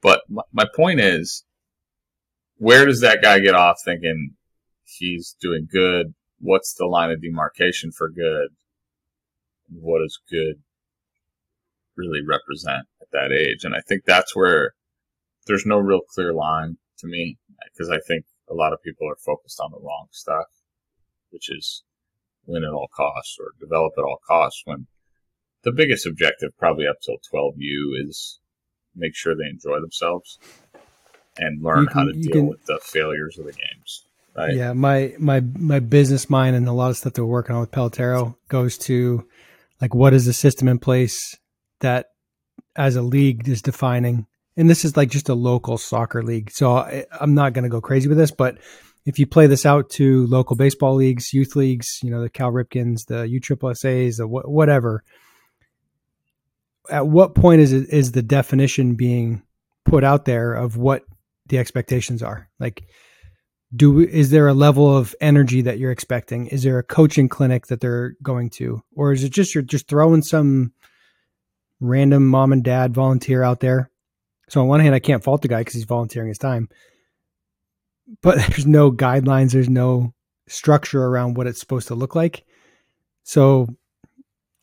But 0.02 0.22
my, 0.28 0.42
my 0.52 0.66
point 0.74 1.00
is, 1.00 1.44
where 2.56 2.86
does 2.86 3.00
that 3.00 3.22
guy 3.22 3.40
get 3.40 3.54
off 3.54 3.78
thinking 3.84 4.34
he's 4.84 5.36
doing 5.40 5.66
good? 5.70 6.14
What's 6.40 6.74
the 6.74 6.86
line 6.86 7.10
of 7.10 7.22
demarcation 7.22 7.92
for 7.92 8.08
good? 8.08 8.48
What 9.68 10.00
does 10.00 10.18
good 10.30 10.62
really 11.96 12.20
represent 12.26 12.86
at 13.00 13.08
that 13.12 13.32
age? 13.32 13.64
And 13.64 13.74
I 13.74 13.80
think 13.86 14.04
that's 14.04 14.34
where 14.34 14.72
there's 15.46 15.66
no 15.66 15.78
real 15.78 16.00
clear 16.14 16.32
line 16.32 16.76
to 16.98 17.06
me 17.06 17.38
because 17.72 17.90
I 17.90 17.98
think 18.06 18.24
a 18.50 18.54
lot 18.54 18.72
of 18.72 18.82
people 18.82 19.08
are 19.08 19.16
focused 19.24 19.60
on 19.60 19.70
the 19.70 19.80
wrong 19.80 20.08
stuff, 20.10 20.46
which 21.30 21.50
is 21.50 21.82
win 22.50 22.64
at 22.64 22.72
all 22.72 22.88
costs 22.94 23.36
or 23.40 23.52
develop 23.60 23.92
at 23.96 24.04
all 24.04 24.18
costs 24.26 24.62
when 24.64 24.86
the 25.62 25.72
biggest 25.72 26.06
objective 26.06 26.50
probably 26.58 26.86
up 26.86 26.96
till 27.04 27.16
12U 27.32 28.08
is 28.08 28.40
make 28.94 29.14
sure 29.14 29.34
they 29.34 29.48
enjoy 29.48 29.80
themselves 29.80 30.38
and 31.38 31.62
learn 31.62 31.86
can, 31.86 31.94
how 31.94 32.04
to 32.04 32.12
deal 32.12 32.32
can, 32.32 32.46
with 32.48 32.64
the 32.66 32.78
failures 32.82 33.38
of 33.38 33.46
the 33.46 33.52
games. 33.52 34.04
Right? 34.36 34.54
Yeah, 34.54 34.72
my 34.72 35.14
my 35.18 35.40
my 35.40 35.80
business 35.80 36.30
mind 36.30 36.56
and 36.56 36.68
a 36.68 36.72
lot 36.72 36.90
of 36.90 36.96
stuff 36.96 37.14
that 37.14 37.24
we're 37.24 37.30
working 37.30 37.54
on 37.54 37.60
with 37.60 37.72
Pelotero 37.72 38.36
goes 38.48 38.78
to 38.78 39.26
like 39.80 39.94
what 39.94 40.14
is 40.14 40.26
the 40.26 40.32
system 40.32 40.68
in 40.68 40.78
place 40.78 41.36
that 41.80 42.10
as 42.76 42.96
a 42.96 43.02
league 43.02 43.48
is 43.48 43.62
defining 43.62 44.26
and 44.56 44.68
this 44.68 44.84
is 44.84 44.96
like 44.96 45.10
just 45.10 45.28
a 45.28 45.34
local 45.34 45.78
soccer 45.78 46.22
league. 46.22 46.50
So 46.50 46.76
I, 46.76 47.06
am 47.20 47.34
not 47.34 47.52
going 47.52 47.62
to 47.62 47.68
go 47.70 47.80
crazy 47.80 48.08
with 48.08 48.18
this, 48.18 48.30
but 48.30 48.58
if 49.10 49.18
you 49.18 49.26
play 49.26 49.46
this 49.46 49.66
out 49.66 49.90
to 49.90 50.26
local 50.26 50.56
baseball 50.56 50.94
leagues, 50.94 51.32
youth 51.32 51.56
leagues, 51.56 51.98
you 52.02 52.10
know, 52.10 52.22
the 52.22 52.30
Cal 52.30 52.50
Ripkens, 52.50 53.06
the 53.06 53.26
USSSA's, 53.26 54.16
the 54.16 54.26
wh- 54.26 54.48
whatever, 54.48 55.02
at 56.88 57.06
what 57.06 57.34
point 57.34 57.60
is 57.60 57.72
it, 57.72 57.90
is 57.90 58.12
the 58.12 58.22
definition 58.22 58.94
being 58.94 59.42
put 59.84 60.04
out 60.04 60.24
there 60.24 60.54
of 60.54 60.76
what 60.76 61.02
the 61.46 61.58
expectations 61.58 62.22
are? 62.22 62.48
Like, 62.58 62.84
do 63.74 64.00
is 64.00 64.30
there 64.30 64.48
a 64.48 64.54
level 64.54 64.96
of 64.96 65.14
energy 65.20 65.62
that 65.62 65.78
you're 65.78 65.92
expecting? 65.92 66.46
Is 66.46 66.62
there 66.62 66.78
a 66.78 66.84
coaching 66.84 67.28
clinic 67.28 67.66
that 67.66 67.80
they're 67.80 68.14
going 68.22 68.50
to, 68.50 68.82
or 68.94 69.12
is 69.12 69.24
it 69.24 69.30
just 69.30 69.54
you're 69.54 69.62
just 69.62 69.88
throwing 69.88 70.22
some 70.22 70.72
random 71.80 72.26
mom 72.26 72.52
and 72.52 72.64
dad 72.64 72.94
volunteer 72.94 73.42
out 73.42 73.60
there 73.60 73.90
so 74.50 74.60
on 74.60 74.66
one 74.66 74.80
hand, 74.80 74.94
I 74.94 74.98
can't 74.98 75.22
fault 75.22 75.42
the 75.42 75.48
guy 75.48 75.60
because 75.60 75.74
he's 75.74 75.84
volunteering 75.84 76.28
his 76.28 76.38
time, 76.38 76.68
but 78.22 78.36
there's 78.48 78.66
no 78.66 78.90
guidelines, 78.90 79.52
there's 79.52 79.68
no 79.68 80.14
structure 80.48 81.04
around 81.04 81.36
what 81.36 81.46
it's 81.46 81.60
supposed 81.60 81.88
to 81.88 81.94
look 81.94 82.14
like. 82.14 82.44
So 83.22 83.68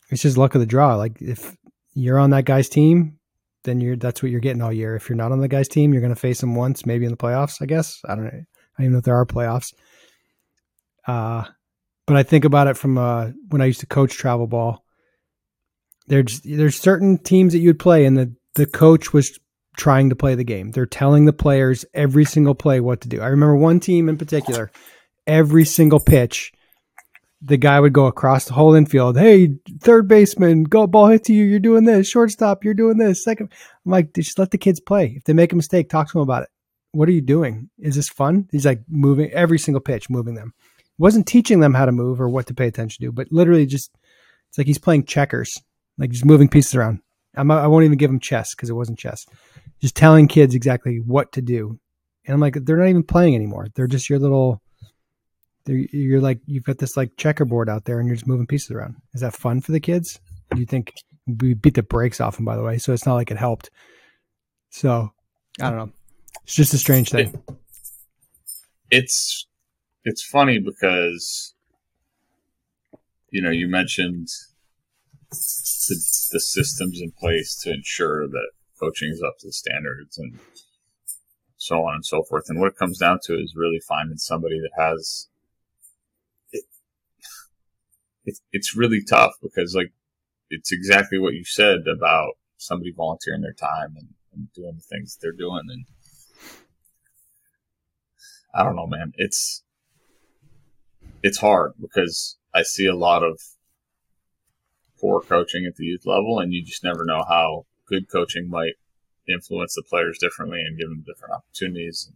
it's 0.10 0.22
just 0.22 0.38
luck 0.38 0.56
of 0.56 0.62
the 0.62 0.68
draw. 0.68 0.96
Like 0.96 1.22
if 1.22 1.56
you're 1.94 2.20
on 2.20 2.32
that 2.32 2.46
guy's 2.46 2.70
team, 2.70 3.20
then 3.64 3.82
you're 3.82 3.96
that's 3.96 4.22
what 4.22 4.32
you're 4.32 4.42
getting 4.42 4.62
all 4.62 4.74
year. 4.74 4.96
If 4.96 5.10
you're 5.10 5.18
not 5.18 5.32
on 5.32 5.40
the 5.40 5.48
guy's 5.48 5.68
team, 5.68 5.94
you're 5.94 6.02
going 6.02 6.14
to 6.14 6.20
face 6.20 6.42
him 6.42 6.56
once, 6.56 6.86
maybe 6.86 7.06
in 7.06 7.12
the 7.12 7.18
playoffs. 7.18 7.62
I 7.62 7.66
guess 7.66 8.00
I 8.06 8.16
don't 8.16 8.26
know. 8.26 8.30
I 8.30 8.34
don't 8.34 8.86
even 8.86 8.92
know 8.94 8.98
if 9.00 9.04
there 9.04 9.16
are 9.16 9.26
playoffs. 9.26 9.74
Uh, 11.08 11.46
but 12.06 12.16
I 12.16 12.24
think 12.24 12.46
about 12.46 12.68
it 12.68 12.78
from 12.78 12.98
uh, 12.98 13.32
when 13.50 13.62
I 13.62 13.66
used 13.66 13.82
to 13.82 13.86
coach 13.86 14.14
travel 14.14 14.48
ball. 14.48 14.84
There's 16.08 16.42
there's 16.42 16.80
certain 16.80 17.18
teams 17.18 17.54
that 17.54 17.60
you'd 17.60 17.80
play, 17.80 18.06
and 18.06 18.18
the 18.18 18.34
the 18.56 18.66
coach 18.66 19.12
was 19.14 19.38
trying 19.78 20.10
to 20.10 20.16
play 20.16 20.36
the 20.36 20.44
game. 20.44 20.72
They're 20.72 20.86
telling 20.86 21.26
the 21.26 21.34
players 21.34 21.86
every 21.94 22.26
single 22.26 22.56
play 22.56 22.80
what 22.80 23.02
to 23.02 23.08
do. 23.08 23.22
I 23.22 23.28
remember 23.28 23.56
one 23.56 23.80
team 23.80 24.10
in 24.10 24.18
particular, 24.18 24.72
every 25.26 25.64
single 25.64 26.00
pitch, 26.00 26.52
the 27.42 27.58
guy 27.58 27.80
would 27.80 27.94
go 27.94 28.08
across 28.08 28.46
the 28.46 28.54
whole 28.54 28.74
infield. 28.74 29.18
Hey, 29.18 29.56
third 29.80 30.08
baseman, 30.08 30.64
go 30.64 30.88
ball 30.88 31.08
hits 31.08 31.30
you. 31.30 31.46
You're 31.46 31.60
doing 31.60 31.86
this. 31.86 32.10
Shortstop, 32.10 32.66
you're 32.66 32.74
doing 32.74 32.98
this. 32.98 33.24
Second, 33.24 33.54
I'm 33.86 33.92
like, 33.92 34.14
just 34.14 34.40
let 34.40 34.50
the 34.50 34.58
kids 34.58 34.80
play. 34.80 35.14
If 35.16 35.24
they 35.26 35.34
make 35.34 35.54
a 35.54 35.56
mistake, 35.56 35.90
talk 35.90 36.08
to 36.08 36.14
them 36.14 36.24
about 36.24 36.44
it. 36.44 36.50
What 36.94 37.08
are 37.08 37.14
you 37.14 37.22
doing? 37.22 37.70
Is 37.78 37.96
this 37.96 38.10
fun? 38.10 38.48
He's 38.52 38.66
like 38.66 38.82
moving 38.90 39.30
every 39.32 39.60
single 39.60 39.82
pitch, 39.82 40.10
moving 40.10 40.34
them. 40.34 40.54
Wasn't 40.98 41.28
teaching 41.28 41.60
them 41.60 41.76
how 41.76 41.86
to 41.86 41.92
move 41.92 42.20
or 42.20 42.28
what 42.28 42.48
to 42.48 42.56
pay 42.56 42.66
attention 42.66 43.06
to, 43.06 43.12
but 43.12 43.28
literally 43.30 43.68
just 43.68 43.92
it's 44.50 44.58
like 44.58 44.66
he's 44.66 44.80
playing 44.80 45.06
checkers, 45.06 45.62
like 46.00 46.10
just 46.10 46.26
moving 46.26 46.48
pieces 46.48 46.74
around. 46.74 47.02
I'm, 47.36 47.52
I 47.52 47.68
won't 47.68 47.86
even 47.86 48.00
give 48.00 48.10
him 48.10 48.20
chess 48.20 48.56
because 48.56 48.72
it 48.72 48.74
wasn't 48.74 48.98
chess 48.98 49.28
just 49.82 49.96
telling 49.96 50.28
kids 50.28 50.56
exactly 50.56 50.98
what 50.98 51.32
to 51.34 51.42
do. 51.42 51.80
And 52.26 52.34
I'm 52.34 52.40
like, 52.40 52.58
they're 52.66 52.78
not 52.78 52.90
even 52.90 53.04
playing 53.04 53.36
anymore. 53.36 53.68
They're 53.76 53.88
just 53.88 54.10
your 54.10 54.20
little. 54.20 54.62
You're 55.66 56.22
like 56.22 56.40
you've 56.46 56.64
got 56.64 56.78
this 56.78 56.96
like 56.96 57.18
checkerboard 57.18 57.70
out 57.70 57.86
there, 57.86 58.00
and 58.00 58.08
you're 58.08 58.16
just 58.16 58.28
moving 58.28 58.48
pieces 58.48 58.72
around. 58.72 58.96
Is 59.14 59.22
that 59.22 59.36
fun 59.36 59.60
for 59.62 59.74
the 59.74 59.82
kids? 59.82 60.20
Do 60.52 60.60
you 60.60 60.66
think 60.66 60.94
we 61.26 61.54
beat 61.54 61.74
the 61.74 61.84
brakes 61.84 62.22
off 62.22 62.38
them? 62.38 62.46
By 62.46 62.56
the 62.56 62.64
way, 62.64 62.78
so 62.78 62.94
it's 62.94 63.06
not 63.06 63.16
like 63.16 63.32
it 63.32 63.38
helped. 63.38 63.70
So 64.70 65.12
I 65.62 65.70
don't 65.70 65.78
know. 65.78 65.92
It's 66.44 66.56
just 66.56 66.74
a 66.74 66.78
strange 66.78 67.10
thing. 67.10 67.34
It, 67.48 67.56
it's 68.90 69.48
it's 70.06 70.24
funny 70.24 70.60
because 70.60 71.54
you 73.30 73.42
know 73.42 73.52
you 73.52 73.68
mentioned 73.68 74.30
the, 75.32 75.96
the 76.32 76.40
systems 76.40 77.02
in 77.02 77.12
place 77.12 77.60
to 77.64 77.74
ensure 77.74 78.28
that 78.28 78.52
coaching 78.80 79.10
is 79.10 79.22
up 79.22 79.38
to 79.40 79.48
the 79.48 79.54
standards 79.54 80.18
and 80.18 80.40
so 81.58 81.86
on 81.86 81.96
and 81.96 82.06
so 82.06 82.24
forth. 82.24 82.46
And 82.48 82.60
what 82.60 82.72
it 82.72 82.78
comes 82.78 82.98
down 82.98 83.20
to 83.26 83.34
is 83.34 83.56
really 83.56 83.80
finding 83.88 84.18
somebody 84.18 84.60
that 84.60 84.72
has 84.82 85.28
it, 86.52 86.66
it, 88.26 88.40
it's 88.52 88.76
really 88.76 89.04
tough 89.04 89.34
because 89.42 89.76
like 89.76 89.92
it's 90.50 90.72
exactly 90.72 91.20
what 91.20 91.34
you 91.34 91.44
said 91.44 91.82
about 91.88 92.34
somebody 92.58 92.92
volunteering 92.96 93.42
their 93.42 93.54
time 93.54 93.96
and, 93.98 94.08
and 94.34 94.52
doing 94.54 94.76
the 94.76 94.82
things 94.82 95.18
they're 95.22 95.32
doing 95.32 95.64
and 95.70 95.86
I 98.58 98.64
don't 98.64 98.76
know, 98.76 98.88
man. 98.88 99.14
It's 99.18 99.64
it's 101.22 101.38
hard 101.38 101.74
because 101.80 102.38
I 102.56 102.64
see 102.64 102.88
a 102.88 102.96
lot 102.96 103.24
of 103.24 103.40
poor 105.00 105.22
coaching 105.22 105.68
at 105.68 105.76
the 105.76 105.86
youth 105.86 106.08
level, 106.08 106.40
and 106.40 106.52
you 106.52 106.66
just 106.66 106.84
never 106.84 107.06
know 107.06 107.24
how 107.30 107.67
good 107.88 108.10
coaching 108.10 108.50
might 108.50 108.74
influence 109.28 109.76
the 109.76 109.84
players 109.84 110.18
differently 110.20 110.62
and 110.62 110.78
give 110.78 110.90
them 110.90 111.04
different 111.06 111.34
opportunities. 111.34 112.12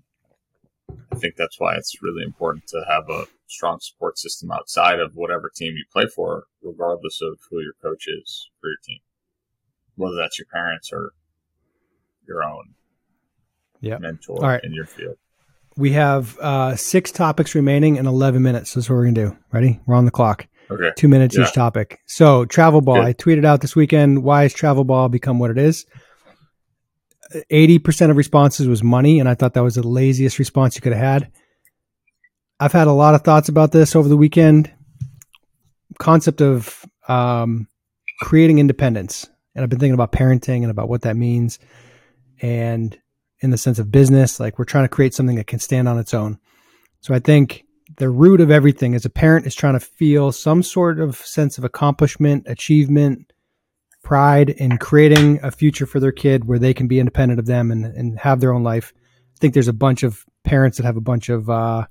I 1.12 1.16
think 1.16 1.36
that's 1.36 1.60
why 1.60 1.76
it's 1.76 2.02
really 2.02 2.24
important 2.24 2.68
to 2.68 2.84
have 2.88 3.10
a 3.10 3.26
strong 3.48 3.80
support 3.80 4.18
system 4.18 4.52
outside 4.52 5.00
of 5.00 5.16
whatever 5.16 5.52
team 5.54 5.76
you 5.76 5.86
play 5.92 6.06
for, 6.08 6.46
regardless 6.62 7.20
of 7.22 7.40
who 7.50 7.62
your 7.62 7.74
coach 7.82 8.08
is 8.08 8.50
for 8.60 8.70
your 8.70 8.78
team, 8.84 9.00
whether 9.96 10.16
that's 10.16 10.40
your 10.40 10.48
parents 10.52 10.92
or 10.92 11.14
your 12.28 12.44
own 12.44 12.74
yep. 13.82 14.02
mentor 14.02 14.38
right. 14.38 14.64
in 14.64 14.74
your 14.74 14.86
field. 14.86 15.18
We 15.78 15.92
have 15.92 16.38
uh, 16.40 16.76
six 16.76 17.12
topics 17.12 17.56
remaining 17.56 17.96
in 17.96 18.06
11 18.06 18.42
minutes. 18.42 18.74
That's 18.74 18.90
what 18.90 18.96
we're 18.96 19.04
going 19.04 19.16
to 19.16 19.26
do. 19.30 19.38
Ready? 19.52 19.80
We're 19.86 19.96
on 19.96 20.06
the 20.06 20.12
clock. 20.12 20.48
Okay. 20.72 20.92
Two 20.96 21.08
minutes 21.08 21.38
yeah. 21.38 21.44
each 21.44 21.54
topic. 21.54 22.00
So 22.06 22.46
travel 22.46 22.82
ball. 22.82 22.96
Good. 22.96 23.06
I 23.06 23.14
tweeted 23.14 23.46
out 23.46 23.62
this 23.62 23.76
weekend. 23.76 24.24
Why 24.24 24.44
has 24.44 24.54
travel 24.54 24.84
ball 24.84 25.10
become 25.10 25.38
what 25.38 25.52
it 25.52 25.58
is? 25.58 25.86
80% 27.52 28.10
of 28.10 28.18
responses 28.18 28.68
was 28.68 28.84
money. 28.84 29.20
And 29.20 29.28
I 29.28 29.36
thought 29.36 29.54
that 29.54 29.64
was 29.64 29.76
the 29.76 29.88
laziest 29.88 30.40
response 30.40 30.76
you 30.76 30.82
could 30.82 30.94
have 30.94 31.02
had. 31.02 31.32
I've 32.60 32.72
had 32.72 32.88
a 32.88 32.94
lot 32.94 33.16
of 33.16 33.22
thoughts 33.22 33.50
about 33.50 33.72
this 33.72 33.96
over 33.96 34.08
the 34.08 34.18
weekend. 34.18 34.72
Concept 36.00 36.42
of 36.42 36.86
um, 37.08 37.68
creating 38.22 38.60
independence. 38.60 39.30
And 39.56 39.64
I've 39.64 39.70
been 39.70 39.80
thinking 39.80 39.94
about 39.94 40.12
parenting 40.12 40.62
and 40.62 40.72
about 40.72 40.88
what 40.88 41.02
that 41.02 41.18
means. 41.18 41.60
And 42.42 42.98
in 43.42 43.50
the 43.50 43.58
sense 43.58 43.80
of 43.80 43.92
business, 43.92 44.40
like 44.40 44.58
we're 44.58 44.66
trying 44.66 44.86
to 44.86 44.90
create 44.90 45.14
something 45.14 45.36
that 45.36 45.48
can 45.48 45.60
stand 45.60 45.90
on 45.90 45.98
its 45.98 46.14
own. 46.14 46.40
So 47.02 47.14
I 47.14 47.20
think 47.20 47.66
the 48.02 48.10
root 48.10 48.42
of 48.42 48.50
everything 48.50 48.96
as 48.96 49.06
a 49.06 49.12
parent 49.12 49.46
is 49.46 49.54
trying 49.54 49.76
to 49.76 49.80
feel 49.80 50.32
some 50.32 50.64
sort 50.64 51.00
of 51.00 51.18
sense 51.18 51.60
of 51.60 51.64
accomplishment, 51.64 52.44
achievement, 52.48 53.32
pride 54.02 54.50
in 54.50 54.80
creating 54.80 55.40
a 55.44 55.52
future 55.52 55.86
for 55.86 56.00
their 56.00 56.12
kid 56.12 56.46
where 56.46 56.58
they 56.58 56.74
can 56.74 56.88
be 56.88 56.98
independent 56.98 57.40
of 57.40 57.46
them 57.46 57.70
and, 57.70 57.86
and 57.86 58.18
have 58.18 58.40
their 58.40 58.54
own 58.54 58.64
life. 58.64 58.92
I 58.98 59.38
think 59.40 59.54
there's 59.54 59.68
a 59.68 59.74
bunch 59.74 60.02
of 60.02 60.26
parents 60.44 60.78
that 60.78 60.84
have 60.84 60.98
a 60.98 61.00
bunch 61.00 61.30
of 61.30 61.48
uh, 61.48 61.86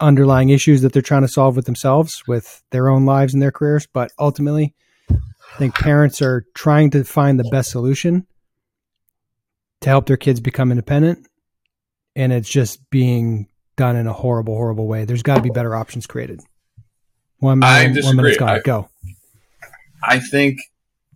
underlying 0.00 0.48
issues 0.48 0.80
that 0.80 0.94
they're 0.94 1.02
trying 1.02 1.20
to 1.20 1.28
solve 1.28 1.54
with 1.54 1.66
themselves, 1.66 2.22
with 2.26 2.62
their 2.70 2.88
own 2.88 3.04
lives 3.04 3.34
and 3.34 3.42
their 3.42 3.52
careers. 3.52 3.86
But 3.86 4.12
ultimately, 4.18 4.74
I 5.10 5.58
think 5.58 5.74
parents 5.74 6.22
are 6.22 6.46
trying 6.54 6.88
to 6.92 7.04
find 7.04 7.38
the 7.38 7.50
best 7.50 7.70
solution 7.70 8.26
to 9.82 9.90
help 9.90 10.06
their 10.06 10.16
kids 10.16 10.40
become 10.40 10.70
independent. 10.70 11.28
And 12.14 12.32
it's 12.32 12.48
just 12.48 12.88
being 12.88 13.48
done 13.76 13.96
in 13.96 14.06
a 14.06 14.12
horrible, 14.12 14.54
horrible 14.56 14.86
way. 14.86 15.04
There's 15.04 15.22
got 15.22 15.36
to 15.36 15.42
be 15.42 15.50
better 15.50 15.74
options 15.74 16.06
created. 16.06 16.40
One 17.38 17.58
minute, 17.58 18.04
one 18.04 18.16
minute's 18.16 18.38
gone. 18.38 18.48
I, 18.48 18.58
Go. 18.60 18.88
I 20.02 20.18
think 20.18 20.58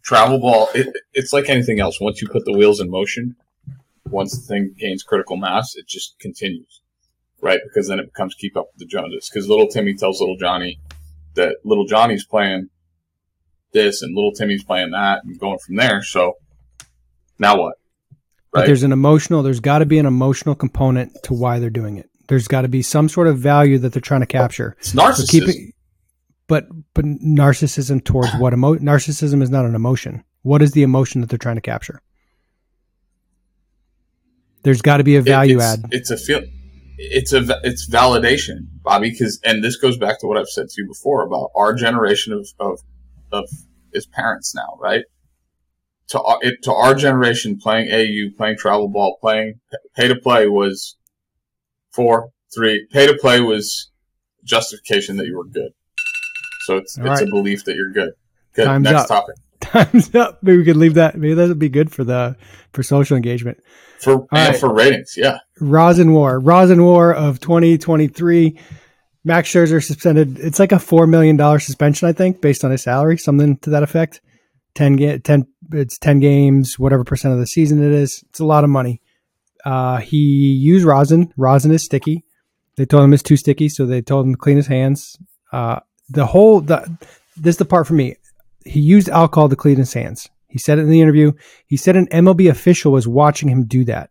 travel 0.03 0.39
ball. 0.39 0.69
It, 0.75 0.95
it's 1.15 1.33
like 1.33 1.49
anything 1.49 1.81
else. 1.81 2.01
Once 2.01 2.21
you 2.21 2.29
put 2.29 2.45
the 2.45 2.53
wheels 2.53 2.81
in 2.81 2.91
motion, 2.91 3.37
once 4.07 4.33
the 4.35 4.47
thing 4.47 4.75
gains 4.79 5.03
critical 5.03 5.37
mass, 5.37 5.75
it 5.77 5.87
just 5.87 6.19
continues. 6.19 6.81
right? 7.41 7.61
Because 7.65 7.89
then 7.89 7.99
it 7.99 8.07
becomes 8.07 8.35
keep 8.35 8.57
up 8.57 8.69
with 8.73 8.81
the 8.81 8.87
Joneses. 8.87 9.31
Because 9.33 9.49
little 9.49 9.69
Timmy 9.69 9.95
tells 9.95 10.21
little 10.21 10.37
Johnny 10.37 10.81
that 11.35 11.57
little 11.65 11.87
Johnny's 11.87 12.25
playing 12.25 12.69
this 13.73 14.03
and 14.03 14.15
little 14.15 14.33
Timmy's 14.33 14.65
playing 14.65 14.91
that 14.91 15.23
and 15.25 15.39
going 15.39 15.59
from 15.65 15.77
there. 15.77 16.03
So 16.03 16.35
now 17.39 17.59
what? 17.59 17.75
Right? 18.53 18.63
But 18.63 18.67
there's 18.67 18.83
an 18.83 18.93
emotional, 18.93 19.43
there's 19.43 19.61
got 19.61 19.79
to 19.79 19.87
be 19.87 19.99
an 19.99 20.07
emotional 20.07 20.55
component 20.55 21.23
to 21.25 21.35
why 21.35 21.59
they're 21.61 21.71
doing 21.71 21.97
it. 21.97 22.10
There's 22.31 22.47
got 22.47 22.61
to 22.61 22.69
be 22.69 22.81
some 22.81 23.09
sort 23.09 23.27
of 23.27 23.39
value 23.39 23.77
that 23.79 23.93
they're 23.93 24.01
trying 24.01 24.21
to 24.21 24.27
capture. 24.27 24.77
It's 24.79 24.93
narcissism. 24.93 25.47
So 25.47 25.51
it, 25.51 25.75
but 26.47 26.69
but 26.95 27.05
narcissism 27.05 28.05
towards 28.05 28.33
what 28.35 28.53
emo- 28.53 28.77
narcissism 28.77 29.43
is 29.43 29.51
not 29.51 29.65
an 29.65 29.75
emotion. 29.75 30.23
What 30.43 30.63
is 30.63 30.71
the 30.71 30.85
emotion 30.85 31.23
that 31.23 31.29
they're 31.29 31.41
trying 31.41 31.57
to 31.57 31.61
capture? 31.61 32.01
There's 34.63 34.81
got 34.81 34.99
to 34.99 35.03
be 35.03 35.17
a 35.17 35.23
value 35.23 35.57
it, 35.57 35.63
it's, 35.63 35.65
add. 35.65 35.89
It's 35.91 36.11
a 36.13 36.17
feel. 36.17 36.43
It's 36.99 37.33
a 37.33 37.45
it's 37.65 37.91
validation, 37.91 38.59
Bobby. 38.81 39.11
Because 39.11 39.41
and 39.45 39.65
this 39.65 39.75
goes 39.75 39.99
back 39.99 40.21
to 40.21 40.29
what 40.29 40.39
I've 40.39 40.49
said 40.49 40.69
to 40.69 40.83
you 40.83 40.87
before 40.87 41.25
about 41.25 41.51
our 41.57 41.75
generation 41.75 42.33
of 42.33 42.47
of 42.61 42.79
of 43.33 43.49
is 43.93 44.07
parents 44.07 44.55
now, 44.55 44.79
right? 44.79 45.03
To 46.11 46.23
our, 46.23 46.39
it, 46.43 46.63
to 46.63 46.73
our 46.73 46.95
generation, 46.95 47.59
playing 47.59 47.91
AU, 47.91 48.37
playing 48.37 48.57
travel 48.57 48.87
ball, 48.87 49.19
playing 49.21 49.55
pay 49.97 50.07
to 50.07 50.15
play 50.15 50.47
was 50.47 50.97
four, 51.93 52.31
three. 52.55 52.87
Pay 52.91 53.07
to 53.07 53.15
play 53.19 53.41
was 53.41 53.91
justification 54.45 55.17
that 55.17 55.27
you 55.27 55.37
were 55.37 55.45
good. 55.45 55.73
So 56.63 56.77
it's 56.77 56.99
All 56.99 57.07
it's 57.07 57.21
right. 57.21 57.29
a 57.29 57.31
belief 57.31 57.65
that 57.65 57.77
you're 57.77 57.91
good. 57.93 58.13
Good. 58.55 58.65
Time's 58.65 58.85
Next 58.85 59.03
up. 59.03 59.09
topic. 59.09 59.37
Time's 59.61 60.15
up. 60.15 60.43
Maybe 60.43 60.59
we 60.59 60.65
could 60.65 60.77
leave 60.77 60.95
that. 60.95 61.17
Maybe 61.17 61.35
that 61.35 61.49
would 61.49 61.59
be 61.59 61.69
good 61.69 61.93
for 61.93 62.05
the 62.05 62.37
for 62.73 62.83
social 62.83 63.17
engagement. 63.17 63.63
For 63.99 64.27
and 64.33 64.51
right. 64.51 64.57
for 64.57 64.73
ratings, 64.73 65.15
yeah. 65.17 65.39
Rosin 65.61 66.13
War, 66.13 66.39
Rosin 66.41 66.83
War 66.83 67.15
of 67.15 67.41
2023. 67.41 68.59
Max 69.23 69.51
Scherzer 69.51 69.85
suspended. 69.85 70.39
It's 70.39 70.59
like 70.59 70.73
a 70.73 70.79
four 70.79 71.07
million 71.07 71.37
dollar 71.37 71.59
suspension, 71.59 72.09
I 72.09 72.13
think, 72.13 72.41
based 72.41 72.65
on 72.65 72.71
his 72.71 72.83
salary, 72.83 73.19
something 73.19 73.59
to 73.59 73.71
that 73.71 73.83
effect. 73.83 74.23
10, 74.75 74.97
ga- 74.97 75.19
10 75.19 75.47
it's 75.73 75.99
10 75.99 76.21
games, 76.21 76.79
whatever 76.79 77.05
percent 77.05 77.35
of 77.35 77.41
the 77.41 77.47
season 77.47 77.83
it 77.83 77.93
is. 77.93 78.25
It's 78.31 78.41
a 78.41 78.45
lot 78.45 78.65
of 78.65 78.71
money. 78.71 79.03
Uh, 79.65 79.99
he 79.99 80.19
used 80.53 80.85
rosin. 80.85 81.33
Rosin 81.37 81.71
is 81.71 81.85
sticky. 81.85 82.25
They 82.77 82.87
told 82.87 83.05
him 83.05 83.13
it's 83.13 83.23
too 83.23 83.37
sticky, 83.37 83.69
so 83.69 83.87
they 83.87 84.01
told 84.01 84.27
him 84.27 84.33
to 84.33 84.39
clean 84.39 84.57
his 84.57 84.67
hands. 84.67 85.19
Uh, 85.53 85.81
the 86.09 86.27
whole 86.27 86.61
the 86.61 86.89
this 87.37 87.55
is 87.55 87.59
the 87.59 87.65
part 87.65 87.87
for 87.87 87.95
me. 87.95 88.17
He 88.65 88.81
used 88.81 89.09
alcohol 89.09 89.49
to 89.49 89.57
clean 89.57 89.77
his 89.77 89.93
hands. 89.93 90.29
He 90.49 90.59
said 90.59 90.79
it 90.79 90.83
in 90.83 90.91
the 90.91 91.01
interview. 91.01 91.33
He 91.67 91.77
said 91.77 91.97
an 91.97 92.09
MLB 92.09 92.51
official 92.51 92.93
was 92.93 93.07
watching 93.07 93.49
him 93.49 93.65
do 93.65 93.85
that. 93.85 94.11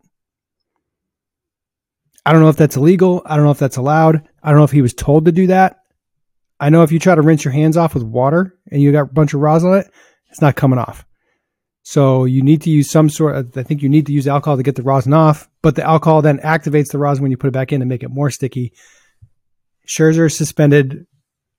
I 2.26 2.32
don't 2.32 2.42
know 2.42 2.50
if 2.50 2.58
that's 2.58 2.78
illegal. 2.78 3.22
I 3.26 3.36
don't 3.36 3.46
know 3.46 3.52
if 3.52 3.60
that's 3.60 3.78
allowed. 3.78 4.28
I 4.44 4.50
don't 4.50 4.60
know 4.60 4.66
if 4.66 4.72
he 4.72 4.82
was 4.82 4.94
told 4.94 5.26
to 5.26 5.32
do 5.32 5.48
that. 5.48 5.84
I 6.60 6.70
know 6.70 6.84
if 6.84 6.92
you 6.92 7.00
try 7.00 7.16
to 7.16 7.22
rinse 7.22 7.44
your 7.44 7.54
hands 7.54 7.78
off 7.78 7.94
with 7.94 8.04
water 8.04 8.56
and 8.72 8.82
you 8.82 8.92
got 8.92 9.02
a 9.02 9.06
bunch 9.14 9.34
of 9.34 9.40
rosin 9.40 9.72
on 9.72 9.78
it, 9.80 9.92
it's 10.30 10.42
not 10.42 10.56
coming 10.56 10.80
off. 10.80 11.06
So 11.90 12.26
you 12.26 12.44
need 12.44 12.62
to 12.62 12.70
use 12.70 12.88
some 12.88 13.10
sort 13.10 13.36
of, 13.36 13.58
I 13.58 13.64
think 13.64 13.82
you 13.82 13.90
need 13.90 14.06
to 14.06 14.14
use 14.14 14.28
alcohol 14.28 14.58
to 14.58 14.62
get 14.62 14.76
the 14.76 14.84
rosin 14.84 15.12
off, 15.12 15.50
but 15.64 15.76
the 15.76 15.82
alcohol 15.82 16.22
then 16.22 16.38
activates 16.38 16.92
the 16.92 17.00
rosin 17.00 17.24
when 17.24 17.32
you 17.32 17.38
put 17.38 17.48
it 17.48 17.54
back 17.54 17.74
in 17.74 17.80
to 17.80 17.86
make 17.88 18.04
it 18.04 18.10
more 18.10 18.30
sticky. 18.30 18.74
Scherzer 19.88 20.32
suspended 20.32 21.08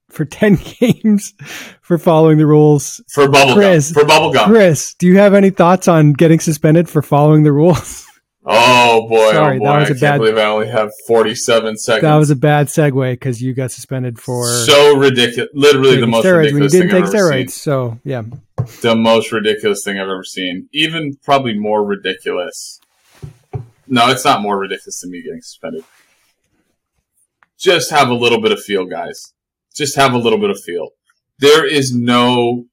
for 0.08 0.24
10 0.40 0.60
games 0.78 1.34
for 1.82 1.98
following 1.98 2.38
the 2.38 2.46
rules. 2.46 3.02
For 3.08 3.28
bubble 3.28 3.54
Chris, 3.54 3.90
gum. 3.90 4.04
For 4.04 4.06
bubble 4.06 4.32
gum. 4.32 4.48
Chris, 4.48 4.94
do 4.94 5.08
you 5.08 5.18
have 5.18 5.34
any 5.34 5.50
thoughts 5.50 5.88
on 5.88 6.12
getting 6.12 6.38
suspended 6.38 6.88
for 6.88 7.02
following 7.02 7.42
the 7.42 7.52
rules? 7.52 8.06
Oh 8.44 9.06
boy! 9.06 9.16
Oh, 9.18 9.32
Sorry, 9.32 9.56
oh 9.56 9.58
boy! 9.58 9.64
That 9.66 9.78
was 9.80 9.80
I 9.80 9.82
a 9.82 9.86
can't 9.88 10.00
bad, 10.00 10.18
believe 10.18 10.38
I 10.38 10.44
only 10.44 10.68
have 10.68 10.90
forty-seven 11.06 11.76
seconds. 11.76 12.02
That 12.02 12.16
was 12.16 12.30
a 12.30 12.36
bad 12.36 12.68
segue 12.68 13.12
because 13.12 13.42
you 13.42 13.52
got 13.52 13.70
suspended 13.70 14.18
for 14.18 14.48
so 14.48 14.96
ridiculous. 14.96 15.50
Literally 15.52 16.00
the 16.00 16.06
most 16.06 16.24
steroids 16.24 16.52
when 16.54 16.62
you 16.62 16.68
didn't 16.70 16.90
take 16.90 17.04
steroids. 17.04 17.50
So 17.50 18.00
yeah, 18.02 18.22
the 18.80 18.96
most 18.96 19.30
ridiculous 19.30 19.84
thing 19.84 19.98
I've 19.98 20.08
ever 20.08 20.24
seen. 20.24 20.68
Even 20.72 21.16
probably 21.22 21.58
more 21.58 21.84
ridiculous. 21.84 22.80
No, 23.86 24.08
it's 24.08 24.24
not 24.24 24.40
more 24.40 24.58
ridiculous 24.58 25.00
than 25.00 25.10
me 25.10 25.22
getting 25.22 25.42
suspended. 25.42 25.84
Just 27.58 27.90
have 27.90 28.08
a 28.08 28.14
little 28.14 28.40
bit 28.40 28.52
of 28.52 28.62
feel, 28.62 28.86
guys. 28.86 29.34
Just 29.74 29.96
have 29.96 30.14
a 30.14 30.18
little 30.18 30.38
bit 30.38 30.48
of 30.48 30.58
feel. 30.62 30.90
There 31.40 31.66
is 31.66 31.94
no 31.94 32.64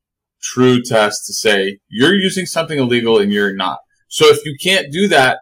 true 0.41 0.81
test 0.81 1.25
to 1.25 1.33
say 1.33 1.79
you're 1.89 2.15
using 2.15 2.45
something 2.45 2.79
illegal 2.79 3.17
and 3.19 3.33
you're 3.33 3.53
not. 3.53 3.79
So 4.07 4.27
if 4.27 4.45
you 4.45 4.55
can't 4.61 4.91
do 4.93 5.09
that, 5.09 5.39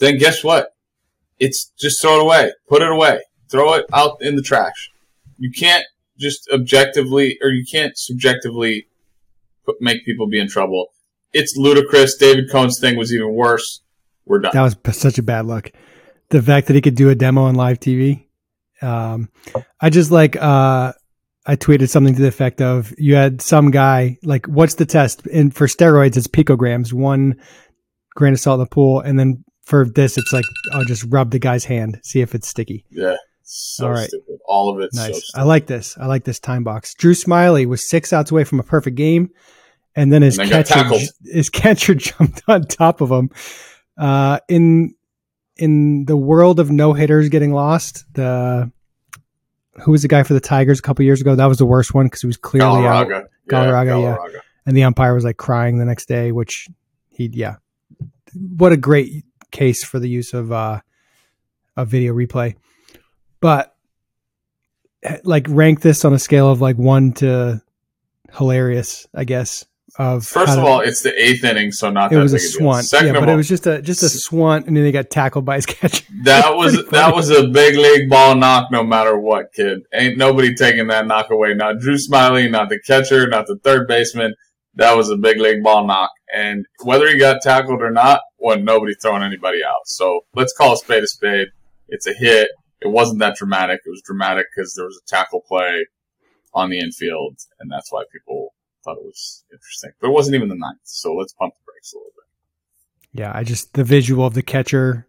then 0.00 0.18
guess 0.18 0.42
what? 0.42 0.74
It's 1.38 1.72
just 1.78 2.02
throw 2.02 2.16
it 2.16 2.22
away. 2.22 2.52
Put 2.68 2.82
it 2.82 2.90
away. 2.90 3.20
Throw 3.50 3.74
it 3.74 3.86
out 3.92 4.18
in 4.20 4.36
the 4.36 4.42
trash. 4.42 4.90
You 5.38 5.50
can't 5.50 5.84
just 6.18 6.48
objectively 6.52 7.38
or 7.42 7.50
you 7.50 7.64
can't 7.64 7.96
subjectively 7.96 8.88
put, 9.64 9.76
make 9.80 10.04
people 10.04 10.28
be 10.28 10.38
in 10.38 10.48
trouble. 10.48 10.88
It's 11.32 11.56
ludicrous. 11.56 12.16
David 12.16 12.50
Cone's 12.50 12.78
thing 12.80 12.96
was 12.96 13.14
even 13.14 13.32
worse. 13.32 13.80
We're 14.26 14.40
done. 14.40 14.52
That 14.52 14.62
was 14.84 14.98
such 14.98 15.18
a 15.18 15.22
bad 15.22 15.46
look. 15.46 15.70
The 16.28 16.42
fact 16.42 16.66
that 16.66 16.74
he 16.74 16.82
could 16.82 16.94
do 16.94 17.08
a 17.08 17.14
demo 17.14 17.44
on 17.44 17.54
live 17.54 17.80
TV. 17.80 18.26
Um, 18.82 19.30
I 19.80 19.90
just 19.90 20.10
like, 20.10 20.36
uh, 20.36 20.92
I 21.46 21.56
tweeted 21.56 21.88
something 21.88 22.14
to 22.14 22.22
the 22.22 22.28
effect 22.28 22.60
of 22.60 22.92
you 22.98 23.14
had 23.14 23.40
some 23.40 23.70
guy 23.70 24.18
like, 24.22 24.46
what's 24.46 24.74
the 24.74 24.86
test? 24.86 25.26
And 25.26 25.54
for 25.54 25.66
steroids, 25.66 26.16
it's 26.16 26.26
picograms, 26.26 26.92
one 26.92 27.40
grain 28.14 28.34
of 28.34 28.40
salt 28.40 28.60
in 28.60 28.64
the 28.64 28.68
pool, 28.68 29.00
and 29.00 29.18
then 29.18 29.44
for 29.70 29.88
this, 29.88 30.18
it's 30.18 30.32
like 30.32 30.44
I'll 30.72 30.84
just 30.84 31.04
rub 31.08 31.30
the 31.30 31.38
guy's 31.38 31.64
hand, 31.64 32.00
see 32.02 32.20
if 32.20 32.34
it's 32.34 32.48
sticky. 32.48 32.84
Yeah. 32.90 33.16
So 33.44 33.86
All 33.86 33.92
right. 33.92 34.08
Stupid. 34.08 34.38
All 34.46 34.68
of 34.68 34.80
it. 34.80 34.90
Nice. 34.92 35.30
So 35.30 35.40
I 35.40 35.44
like 35.44 35.66
this. 35.66 35.96
I 35.96 36.06
like 36.06 36.24
this 36.24 36.40
time 36.40 36.64
box. 36.64 36.92
Drew 36.94 37.14
Smyly 37.14 37.66
was 37.66 37.88
six 37.88 38.12
outs 38.12 38.32
away 38.32 38.44
from 38.44 38.58
a 38.58 38.64
perfect 38.64 38.96
game, 38.96 39.30
and 39.94 40.12
then 40.12 40.22
his 40.22 40.38
and 40.38 40.50
catcher 40.50 40.84
his 41.24 41.48
catcher 41.50 41.94
jumped 41.94 42.42
on 42.48 42.62
top 42.64 43.00
of 43.00 43.10
him. 43.10 43.30
Uh, 43.96 44.40
in 44.48 44.94
in 45.56 46.04
the 46.06 46.16
world 46.16 46.58
of 46.58 46.70
no 46.70 46.92
hitters 46.92 47.28
getting 47.28 47.52
lost, 47.52 48.04
the 48.14 48.70
who 49.84 49.92
was 49.92 50.02
the 50.02 50.08
guy 50.08 50.24
for 50.24 50.34
the 50.34 50.40
Tigers 50.40 50.80
a 50.80 50.82
couple 50.82 51.04
years 51.04 51.20
ago? 51.20 51.36
That 51.36 51.46
was 51.46 51.58
the 51.58 51.66
worst 51.66 51.94
one 51.94 52.06
because 52.06 52.22
he 52.22 52.26
was 52.26 52.36
clearly 52.36 52.82
Galarraga. 52.82 53.22
out. 53.22 53.24
Galarraga, 53.48 54.02
yeah, 54.02 54.32
yeah. 54.32 54.40
And 54.66 54.76
the 54.76 54.82
umpire 54.82 55.14
was 55.14 55.24
like 55.24 55.36
crying 55.36 55.78
the 55.78 55.84
next 55.84 56.06
day, 56.06 56.32
which 56.32 56.68
he, 57.08 57.30
yeah. 57.32 57.56
What 58.34 58.72
a 58.72 58.76
great 58.76 59.24
case 59.50 59.84
for 59.84 59.98
the 59.98 60.08
use 60.08 60.34
of 60.34 60.52
uh, 60.52 60.80
a 61.76 61.84
video 61.84 62.14
replay. 62.14 62.56
But 63.40 63.74
like 65.24 65.46
rank 65.48 65.80
this 65.80 66.04
on 66.04 66.12
a 66.12 66.18
scale 66.18 66.50
of 66.50 66.60
like 66.60 66.76
one 66.76 67.12
to 67.14 67.62
hilarious, 68.32 69.06
I 69.14 69.24
guess. 69.24 69.64
Of 69.98 70.24
first 70.24 70.56
of 70.56 70.62
all, 70.62 70.80
it's 70.80 71.02
the 71.02 71.12
eighth 71.20 71.42
inning, 71.42 71.72
so 71.72 71.90
not 71.90 72.12
it 72.12 72.16
was 72.16 72.32
a 72.32 72.36
swant. 72.36 72.92
yeah, 72.92 73.12
but 73.12 73.24
all, 73.24 73.30
it 73.30 73.36
was 73.36 73.48
just 73.48 73.66
a 73.66 73.82
just 73.82 74.04
a 74.04 74.06
swant, 74.06 74.68
and 74.68 74.76
then 74.76 74.84
they 74.84 74.92
got 74.92 75.10
tackled 75.10 75.44
by 75.44 75.56
his 75.56 75.66
catcher. 75.66 76.04
That 76.22 76.54
was 76.54 76.86
that 76.90 77.12
was 77.12 77.30
a 77.30 77.48
big 77.48 77.76
league 77.76 78.08
ball 78.08 78.36
knock, 78.36 78.70
no 78.70 78.84
matter 78.84 79.18
what, 79.18 79.52
kid. 79.52 79.80
Ain't 79.92 80.16
nobody 80.16 80.54
taking 80.54 80.86
that 80.88 81.08
knock 81.08 81.30
away. 81.30 81.54
Not 81.54 81.80
Drew 81.80 81.96
Smyly, 81.96 82.48
not 82.48 82.68
the 82.68 82.78
catcher, 82.78 83.26
not 83.26 83.48
the 83.48 83.56
third 83.56 83.88
baseman. 83.88 84.34
That 84.74 84.96
was 84.96 85.10
a 85.10 85.16
big 85.16 85.38
league 85.38 85.62
ball 85.62 85.86
knock, 85.86 86.10
and 86.34 86.64
whether 86.84 87.08
he 87.08 87.18
got 87.18 87.42
tackled 87.42 87.82
or 87.82 87.90
not, 87.90 88.20
wasn't 88.38 88.64
nobody 88.64 88.94
throwing 88.94 89.22
anybody 89.22 89.64
out. 89.64 89.86
So 89.86 90.20
let's 90.34 90.52
call 90.56 90.74
a 90.74 90.76
spade 90.76 91.02
a 91.02 91.06
spade. 91.06 91.48
It's 91.88 92.06
a 92.06 92.12
hit. 92.12 92.48
It 92.80 92.88
wasn't 92.88 93.18
that 93.18 93.36
dramatic. 93.36 93.80
It 93.84 93.90
was 93.90 94.02
dramatic 94.02 94.46
because 94.54 94.74
there 94.74 94.86
was 94.86 95.00
a 95.02 95.06
tackle 95.08 95.42
play 95.46 95.86
on 96.54 96.70
the 96.70 96.78
infield, 96.78 97.38
and 97.58 97.70
that's 97.70 97.92
why 97.92 98.04
people 98.12 98.54
thought 98.84 98.96
it 98.96 99.04
was 99.04 99.44
interesting. 99.52 99.90
But 100.00 100.08
it 100.08 100.12
wasn't 100.12 100.36
even 100.36 100.48
the 100.48 100.56
ninth, 100.56 100.78
so 100.84 101.14
let's 101.14 101.32
pump 101.32 101.54
the 101.54 101.72
brakes 101.72 101.92
a 101.92 101.96
little 101.96 102.12
bit. 102.16 103.20
Yeah, 103.20 103.32
I 103.34 103.44
just 103.44 103.74
the 103.74 103.84
visual 103.84 104.24
of 104.24 104.34
the 104.34 104.42
catcher 104.42 105.06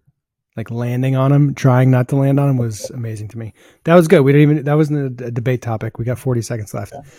like 0.57 0.69
landing 0.69 1.15
on 1.15 1.31
him, 1.31 1.55
trying 1.55 1.91
not 1.91 2.09
to 2.09 2.15
land 2.15 2.39
on 2.39 2.49
him 2.49 2.57
was 2.57 2.89
amazing 2.89 3.29
to 3.29 3.37
me. 3.37 3.53
That 3.85 3.95
was 3.95 4.07
good. 4.07 4.21
We 4.21 4.33
didn't 4.33 4.51
even 4.51 4.65
that 4.65 4.75
wasn't 4.75 5.21
a, 5.21 5.31
debate 5.31 5.61
topic. 5.61 5.97
We 5.97 6.05
got 6.05 6.19
40 6.19 6.41
seconds 6.41 6.73
left. 6.73 6.93
Yeah. 6.93 7.09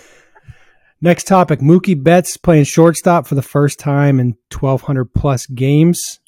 Next 1.04 1.26
topic 1.26 1.58
Mookie 1.58 2.00
Betts 2.00 2.36
playing 2.36 2.62
shortstop 2.62 3.26
for 3.26 3.34
the 3.34 3.42
first 3.42 3.80
time 3.80 4.20
in 4.20 4.36
1,200 4.56 5.12
plus 5.12 5.46
games. 5.46 6.20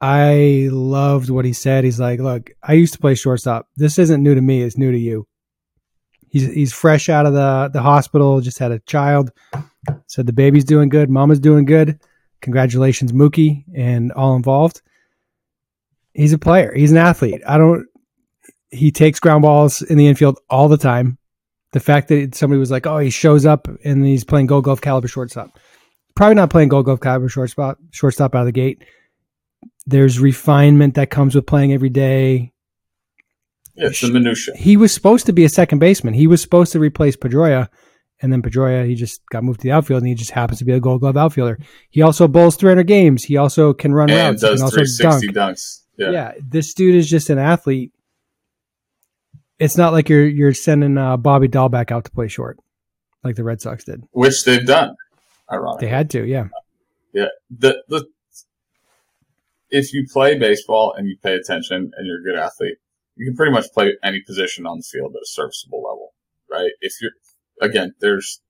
I 0.00 0.68
loved 0.72 1.30
what 1.30 1.44
he 1.44 1.52
said. 1.52 1.84
He's 1.84 2.00
like, 2.00 2.18
Look, 2.18 2.50
I 2.60 2.72
used 2.72 2.94
to 2.94 2.98
play 2.98 3.14
shortstop. 3.14 3.68
This 3.76 3.96
isn't 3.96 4.20
new 4.20 4.34
to 4.34 4.40
me, 4.40 4.62
it's 4.62 4.76
new 4.76 4.90
to 4.90 4.98
you. 4.98 5.28
He's, 6.30 6.52
he's 6.52 6.72
fresh 6.72 7.08
out 7.08 7.26
of 7.26 7.32
the, 7.32 7.70
the 7.72 7.80
hospital, 7.80 8.40
just 8.40 8.58
had 8.58 8.72
a 8.72 8.80
child. 8.80 9.30
Said 10.08 10.26
the 10.26 10.32
baby's 10.32 10.64
doing 10.64 10.88
good, 10.88 11.08
mama's 11.08 11.38
doing 11.38 11.64
good. 11.64 12.00
Congratulations, 12.40 13.12
Mookie, 13.12 13.64
and 13.72 14.10
all 14.10 14.34
involved. 14.34 14.82
He's 16.12 16.32
a 16.32 16.38
player, 16.38 16.74
he's 16.74 16.90
an 16.90 16.98
athlete. 16.98 17.40
I 17.46 17.56
don't, 17.56 17.86
he 18.70 18.90
takes 18.90 19.20
ground 19.20 19.42
balls 19.42 19.80
in 19.80 19.96
the 19.96 20.08
infield 20.08 20.40
all 20.50 20.66
the 20.66 20.76
time 20.76 21.18
the 21.72 21.80
fact 21.80 22.08
that 22.08 22.34
somebody 22.34 22.58
was 22.58 22.70
like, 22.70 22.86
oh, 22.86 22.98
he 22.98 23.10
shows 23.10 23.44
up 23.44 23.68
and 23.84 24.04
he's 24.04 24.24
playing 24.24 24.46
Gold 24.46 24.64
Glove 24.64 24.80
caliber 24.80 25.08
shortstop. 25.08 25.58
Probably 26.14 26.34
not 26.34 26.50
playing 26.50 26.68
Gold 26.68 26.86
Glove 26.86 27.00
caliber 27.00 27.28
shortstop 27.28 27.78
shortstop 27.90 28.34
out 28.34 28.40
of 28.40 28.46
the 28.46 28.52
gate. 28.52 28.84
There's 29.86 30.20
refinement 30.20 30.94
that 30.94 31.10
comes 31.10 31.34
with 31.34 31.46
playing 31.46 31.72
every 31.72 31.88
day. 31.90 32.52
Yeah, 33.74 33.88
it's 33.88 34.00
the 34.00 34.10
minutia. 34.10 34.54
He 34.56 34.76
was 34.76 34.92
supposed 34.92 35.26
to 35.26 35.32
be 35.32 35.44
a 35.44 35.48
second 35.48 35.78
baseman. 35.78 36.14
He 36.14 36.26
was 36.26 36.42
supposed 36.42 36.72
to 36.72 36.80
replace 36.80 37.16
Pedroia, 37.16 37.68
and 38.20 38.32
then 38.32 38.42
Pedroia 38.42 38.86
he 38.86 38.96
just 38.96 39.22
got 39.30 39.44
moved 39.44 39.60
to 39.60 39.64
the 39.64 39.72
outfield, 39.72 40.02
and 40.02 40.08
he 40.08 40.14
just 40.14 40.32
happens 40.32 40.58
to 40.58 40.64
be 40.64 40.72
a 40.72 40.80
Gold 40.80 41.00
Glove 41.00 41.16
outfielder. 41.16 41.58
He 41.90 42.02
also 42.02 42.26
bowls 42.26 42.56
300 42.56 42.86
games. 42.86 43.22
He 43.22 43.36
also 43.36 43.72
can 43.72 43.94
run 43.94 44.10
And 44.10 44.34
routes. 44.34 44.42
He 44.42 44.48
does 44.48 44.58
can 44.58 44.64
also 44.64 44.76
360 44.76 45.26
dunk. 45.28 45.56
dunks. 45.56 45.82
Yeah. 45.96 46.10
Yeah. 46.10 46.32
this 46.40 46.74
dude 46.74 46.96
is 46.96 47.08
just 47.08 47.30
an 47.30 47.38
athlete. 47.38 47.92
It's 49.58 49.76
not 49.76 49.92
like 49.92 50.08
you're 50.08 50.26
you're 50.26 50.54
sending 50.54 50.96
uh, 50.96 51.16
Bobby 51.16 51.48
Dalbec 51.48 51.90
out 51.90 52.04
to 52.04 52.10
play 52.10 52.28
short, 52.28 52.58
like 53.24 53.36
the 53.36 53.44
Red 53.44 53.60
Sox 53.60 53.84
did. 53.84 54.04
Which 54.12 54.44
they've 54.44 54.64
done, 54.64 54.96
ironically. 55.50 55.86
They 55.86 55.90
had 55.90 56.10
to, 56.10 56.24
yeah. 56.24 56.48
Yeah. 57.12 57.28
The, 57.50 57.82
the, 57.88 58.06
if 59.70 59.92
you 59.92 60.06
play 60.10 60.38
baseball 60.38 60.94
and 60.96 61.08
you 61.08 61.16
pay 61.22 61.34
attention 61.34 61.90
and 61.96 62.06
you're 62.06 62.20
a 62.20 62.22
good 62.22 62.38
athlete, 62.38 62.76
you 63.16 63.26
can 63.26 63.36
pretty 63.36 63.52
much 63.52 63.66
play 63.72 63.96
any 64.02 64.20
position 64.20 64.66
on 64.66 64.78
the 64.78 64.84
field 64.84 65.14
at 65.16 65.22
a 65.22 65.26
serviceable 65.26 65.82
level, 65.82 66.14
right? 66.50 66.70
If 66.80 66.94
you're, 67.00 67.10
again, 67.60 67.94
there's, 68.00 68.40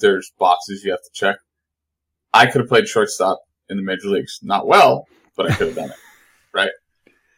there's 0.00 0.32
boxes 0.38 0.84
you 0.84 0.90
have 0.90 1.02
to 1.02 1.10
check. 1.12 1.36
I 2.32 2.46
could 2.46 2.60
have 2.60 2.68
played 2.68 2.88
shortstop 2.88 3.40
in 3.68 3.76
the 3.76 3.82
major 3.82 4.08
leagues. 4.08 4.40
Not 4.42 4.66
well, 4.66 5.06
but 5.36 5.50
I 5.50 5.54
could 5.54 5.68
have 5.68 5.76
done 5.76 5.90
it, 5.90 5.96
right? 6.54 6.70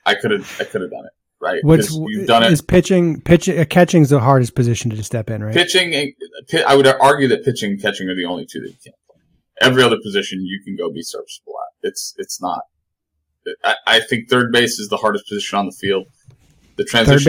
I 0.05 0.15
could 0.15 0.31
have, 0.31 0.57
I 0.61 0.65
could 0.65 0.81
have 0.81 0.91
done 0.91 1.05
it, 1.05 1.13
right? 1.43 1.59
What's 1.63 1.89
'Cause 1.89 2.01
you've 2.09 2.27
done 2.27 2.45
it. 2.45 2.53
is 2.53 2.63
pitching? 2.63 3.21
Pitching, 3.21 3.59
uh, 3.59 3.65
catching's 3.65 4.09
the 4.11 4.21
hardest 4.21 4.55
position 4.55 4.91
to 4.91 5.03
step 5.03 5.29
in, 5.29 5.43
right? 5.43 5.55
Pitching, 5.55 5.93
and- 5.95 6.13
I 6.67 6.77
would 6.77 6.87
argue 6.87 7.29
that 7.29 7.45
pitching 7.45 7.73
and 7.73 7.83
catching 7.83 8.09
are 8.09 8.15
the 8.15 8.25
only 8.25 8.47
two 8.47 8.61
that 8.61 8.69
you 8.69 8.77
can't 8.85 8.97
play. 9.07 9.21
Every 9.61 9.83
other 9.83 9.99
position 10.03 10.41
you 10.45 10.61
can 10.65 10.77
go 10.77 10.91
be 10.91 11.03
serviceable 11.03 11.55
at. 11.83 11.89
It's 11.89 12.15
it's 12.17 12.41
not. 12.41 12.63
I, 13.65 13.75
I 13.87 14.01
think 14.01 14.31
third 14.31 14.53
base 14.53 14.79
is 14.79 14.89
the 14.89 14.97
hardest 14.99 15.27
position 15.29 15.59
on 15.59 15.67
the 15.67 15.73
field. 15.73 16.07
The 16.77 16.85
transition 16.85 17.25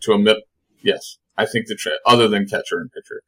to 0.00 0.12
a 0.12 0.18
mid, 0.18 0.36
yes, 0.82 1.18
I 1.36 1.44
think 1.44 1.66
the 1.66 1.74
tra- 1.74 1.98
other 2.06 2.28
than 2.28 2.46
catcher 2.46 2.78
and 2.78 2.90
pitcher, 2.92 3.22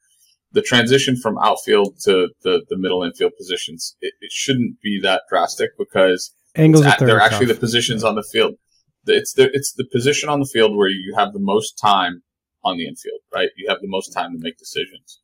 the 0.52 0.62
transition 0.62 1.16
from 1.16 1.36
outfield 1.38 1.98
to 2.04 2.28
the 2.42 2.62
the 2.68 2.78
middle 2.78 3.02
infield 3.02 3.32
positions 3.36 3.96
it, 4.00 4.14
it 4.20 4.30
shouldn't 4.32 4.80
be 4.80 5.00
that 5.02 5.22
drastic 5.28 5.70
because 5.76 6.32
Angles 6.54 6.86
at 6.86 6.98
they're 7.00 7.20
actually 7.20 7.46
the 7.46 7.54
positions 7.54 8.02
on 8.04 8.14
the 8.14 8.22
field. 8.22 8.54
It's 9.14 9.32
the 9.32 9.50
it's 9.52 9.72
the 9.72 9.84
position 9.90 10.28
on 10.28 10.40
the 10.40 10.46
field 10.46 10.76
where 10.76 10.88
you 10.88 11.14
have 11.16 11.32
the 11.32 11.40
most 11.40 11.78
time 11.78 12.22
on 12.64 12.76
the 12.76 12.86
infield, 12.86 13.20
right? 13.34 13.48
You 13.56 13.68
have 13.68 13.80
the 13.80 13.88
most 13.88 14.12
time 14.12 14.32
to 14.32 14.38
make 14.38 14.58
decisions. 14.58 15.20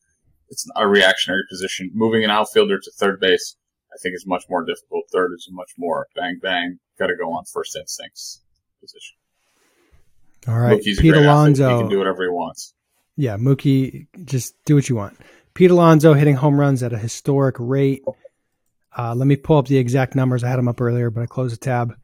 It's 0.48 0.66
not 0.68 0.84
a 0.84 0.86
reactionary 0.86 1.42
position. 1.48 1.90
Moving 1.94 2.24
an 2.24 2.30
outfielder 2.30 2.78
to 2.78 2.90
third 2.98 3.20
base, 3.20 3.56
I 3.92 3.96
think, 4.02 4.14
is 4.14 4.26
much 4.26 4.44
more 4.48 4.64
difficult. 4.64 5.04
Third 5.12 5.32
is 5.34 5.48
a 5.50 5.54
much 5.54 5.72
more 5.78 6.06
bang 6.14 6.38
bang, 6.40 6.78
got 6.98 7.08
to 7.08 7.16
go 7.16 7.32
on 7.32 7.44
first 7.44 7.76
instincts 7.76 8.40
position. 8.80 9.16
All 10.46 10.58
right, 10.58 10.78
Mookie's 10.78 11.00
Pete 11.00 11.12
great 11.12 11.24
athlete. 11.24 11.26
Alonso. 11.26 11.76
He 11.76 11.82
can 11.82 11.90
do 11.90 11.98
whatever 11.98 12.22
he 12.22 12.28
wants. 12.28 12.74
Yeah, 13.16 13.36
Mookie, 13.36 14.08
just 14.24 14.54
do 14.64 14.74
what 14.74 14.88
you 14.88 14.96
want. 14.96 15.16
Pete 15.54 15.70
Alonso 15.70 16.14
hitting 16.14 16.34
home 16.34 16.58
runs 16.58 16.82
at 16.82 16.92
a 16.92 16.98
historic 16.98 17.54
rate. 17.58 18.02
Uh, 18.96 19.14
let 19.14 19.26
me 19.26 19.36
pull 19.36 19.58
up 19.58 19.66
the 19.66 19.78
exact 19.78 20.14
numbers. 20.14 20.44
I 20.44 20.48
had 20.48 20.58
them 20.58 20.68
up 20.68 20.80
earlier, 20.80 21.10
but 21.10 21.22
I 21.22 21.26
closed 21.26 21.54
the 21.54 21.58
tab. 21.58 21.96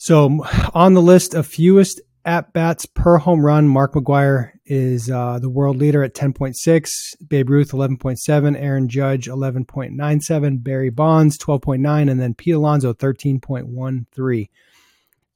So 0.00 0.42
on 0.72 0.94
the 0.94 1.02
list 1.02 1.34
of 1.34 1.46
fewest 1.46 2.00
at 2.24 2.54
bats 2.54 2.86
per 2.86 3.18
home 3.18 3.44
run, 3.44 3.68
Mark 3.68 3.92
McGwire 3.92 4.52
is 4.64 5.10
uh, 5.10 5.38
the 5.38 5.50
world 5.50 5.76
leader 5.76 6.02
at 6.02 6.14
10.6, 6.14 7.28
Babe 7.28 7.50
Ruth 7.50 7.72
11.7, 7.72 8.58
Aaron 8.58 8.88
Judge 8.88 9.26
11.97, 9.26 10.64
Barry 10.64 10.88
Bonds 10.88 11.36
12.9, 11.36 12.10
and 12.10 12.18
then 12.18 12.32
Pete 12.32 12.54
Alonso 12.54 12.94
13.13. 12.94 14.48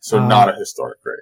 So 0.01 0.19
Uh, 0.19 0.29
not 0.29 0.49
a 0.49 0.57
historic 0.57 0.99
rate. 1.05 1.19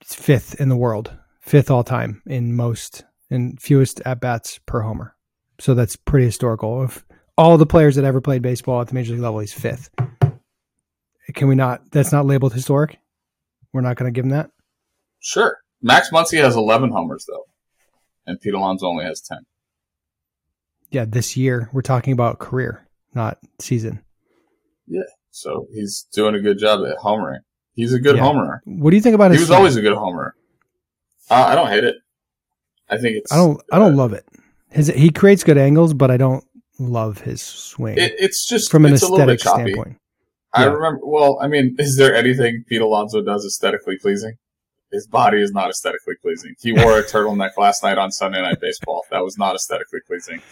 It's 0.00 0.14
fifth 0.14 0.58
in 0.58 0.70
the 0.70 0.76
world, 0.76 1.12
fifth 1.42 1.70
all 1.70 1.84
time 1.84 2.22
in 2.26 2.56
most 2.56 3.04
and 3.30 3.60
fewest 3.60 4.00
at 4.06 4.20
bats 4.20 4.58
per 4.64 4.80
homer. 4.80 5.14
So 5.60 5.74
that's 5.74 5.96
pretty 5.96 6.24
historical. 6.24 6.82
Of 6.82 7.04
all 7.36 7.58
the 7.58 7.66
players 7.66 7.96
that 7.96 8.06
ever 8.06 8.22
played 8.22 8.40
baseball 8.40 8.80
at 8.80 8.88
the 8.88 8.94
major 8.94 9.12
league 9.12 9.20
level, 9.20 9.40
he's 9.40 9.52
fifth. 9.52 9.90
Can 11.34 11.48
we 11.48 11.54
not? 11.54 11.90
That's 11.92 12.12
not 12.12 12.26
labeled 12.26 12.52
historic. 12.52 12.98
We're 13.72 13.80
not 13.80 13.96
going 13.96 14.12
to 14.12 14.14
give 14.14 14.24
him 14.24 14.30
that. 14.32 14.50
Sure. 15.20 15.58
Max 15.80 16.10
Muncy 16.10 16.38
has 16.42 16.56
11 16.56 16.90
homers 16.90 17.24
though, 17.28 17.44
and 18.26 18.40
Pete 18.40 18.54
Alonso 18.54 18.86
only 18.86 19.04
has 19.04 19.20
10. 19.20 19.38
Yeah, 20.90 21.04
this 21.06 21.36
year 21.36 21.70
we're 21.72 21.82
talking 21.82 22.12
about 22.12 22.38
career, 22.38 22.86
not 23.14 23.38
season. 23.58 24.00
Yeah, 24.86 25.02
so 25.30 25.66
he's 25.72 26.06
doing 26.12 26.34
a 26.34 26.40
good 26.40 26.58
job 26.58 26.80
at 26.86 26.98
homering. 26.98 27.40
He's 27.74 27.92
a 27.94 27.98
good 27.98 28.16
Yeah. 28.16 28.22
homerer. 28.24 28.58
What 28.64 28.90
do 28.90 28.96
you 28.96 29.02
think 29.02 29.14
about 29.14 29.30
He 29.30 29.36
his? 29.36 29.42
was 29.42 29.48
swing? 29.48 29.58
always 29.58 29.76
a 29.76 29.80
good 29.80 29.94
homer. 29.96 30.34
Uh, 31.30 31.34
I 31.48 31.54
don't 31.54 31.68
hate 31.68 31.84
it. 31.84 31.96
I 32.90 32.98
think 32.98 33.16
it's. 33.16 33.32
I 33.32 33.36
don't. 33.36 33.60
I 33.72 33.78
don't 33.78 33.94
uh, 33.94 33.96
love 33.96 34.12
it. 34.12 34.26
His 34.70 34.88
he 34.88 35.10
creates 35.10 35.44
good 35.44 35.56
angles, 35.56 35.94
but 35.94 36.10
I 36.10 36.16
don't 36.16 36.44
love 36.78 37.18
his 37.20 37.40
swing 37.40 37.96
It, 37.96 38.14
it's 38.18 38.46
just 38.46 38.70
from 38.70 38.84
an 38.84 38.92
it's 38.92 39.02
a 39.02 39.08
little 39.08 39.26
bit 39.26 39.34
aesthetic 39.40 39.72
standpoint. 39.74 39.96
I 40.54 40.64
remember. 40.64 41.00
Well, 41.02 41.38
I 41.40 41.48
mean, 41.48 41.76
is 41.78 41.96
there 41.96 42.14
anything 42.14 42.64
Pete 42.68 42.80
Alonso 42.80 43.22
does 43.22 43.44
aesthetically 43.44 43.96
pleasing? 44.00 44.34
His 44.90 45.06
body 45.06 45.40
is 45.40 45.52
not 45.52 45.70
aesthetically 45.70 46.14
pleasing. 46.20 46.54
He 46.60 46.72
wore 46.72 46.98
a 46.98 47.02
turtleneck 47.02 47.56
last 47.56 47.82
night 47.82 47.96
on 47.96 48.12
Sunday 48.12 48.42
Night 48.42 48.60
Baseball. 48.60 49.02
That 49.10 49.24
was 49.24 49.38
not 49.38 49.54
aesthetically 49.54 50.00
pleasing. 50.06 50.42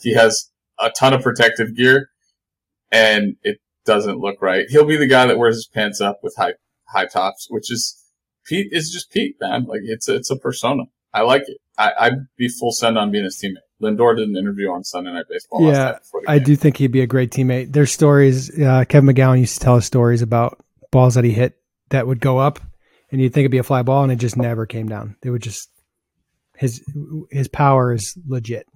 He 0.00 0.14
has 0.14 0.50
a 0.78 0.90
ton 0.90 1.14
of 1.14 1.22
protective 1.22 1.74
gear, 1.74 2.10
and 2.92 3.36
it 3.42 3.58
doesn't 3.86 4.18
look 4.18 4.42
right. 4.42 4.66
He'll 4.68 4.84
be 4.84 4.96
the 4.96 5.06
guy 5.06 5.26
that 5.26 5.38
wears 5.38 5.56
his 5.56 5.66
pants 5.66 6.00
up 6.00 6.18
with 6.22 6.34
high 6.36 6.54
high 6.88 7.06
tops, 7.06 7.46
which 7.48 7.72
is 7.72 7.96
Pete 8.44 8.68
is 8.70 8.90
just 8.90 9.10
Pete, 9.10 9.36
man. 9.40 9.64
Like 9.64 9.80
it's 9.82 10.08
a, 10.08 10.16
it's 10.16 10.30
a 10.30 10.36
persona. 10.36 10.84
I 11.14 11.22
like 11.22 11.42
it. 11.48 11.58
I, 11.78 11.92
I'd 11.98 12.26
be 12.36 12.48
full 12.48 12.72
send 12.72 12.98
on 12.98 13.10
being 13.10 13.24
his 13.24 13.42
teammate. 13.42 13.65
Lindor 13.82 14.16
did 14.16 14.28
an 14.28 14.36
interview 14.36 14.70
on 14.70 14.84
Sunday 14.84 15.12
Night 15.12 15.26
Baseball. 15.28 15.70
Yeah, 15.70 15.98
I 16.26 16.38
do 16.38 16.56
think 16.56 16.76
he'd 16.78 16.92
be 16.92 17.02
a 17.02 17.06
great 17.06 17.30
teammate. 17.30 17.72
There's 17.72 17.92
stories. 17.92 18.50
Uh, 18.58 18.84
Kevin 18.88 19.14
McGowan 19.14 19.38
used 19.38 19.54
to 19.54 19.60
tell 19.60 19.76
us 19.76 19.84
stories 19.86 20.22
about 20.22 20.64
balls 20.90 21.14
that 21.14 21.24
he 21.24 21.32
hit 21.32 21.58
that 21.90 22.06
would 22.06 22.20
go 22.20 22.38
up, 22.38 22.58
and 23.10 23.20
you'd 23.20 23.34
think 23.34 23.42
it'd 23.44 23.50
be 23.52 23.58
a 23.58 23.62
fly 23.62 23.82
ball, 23.82 24.02
and 24.02 24.10
it 24.10 24.16
just 24.16 24.36
never 24.36 24.64
came 24.66 24.88
down. 24.88 25.16
They 25.22 25.30
would 25.30 25.42
just 25.42 25.68
his 26.56 26.82
his 27.30 27.48
power 27.48 27.92
is 27.92 28.16
legit. 28.26 28.66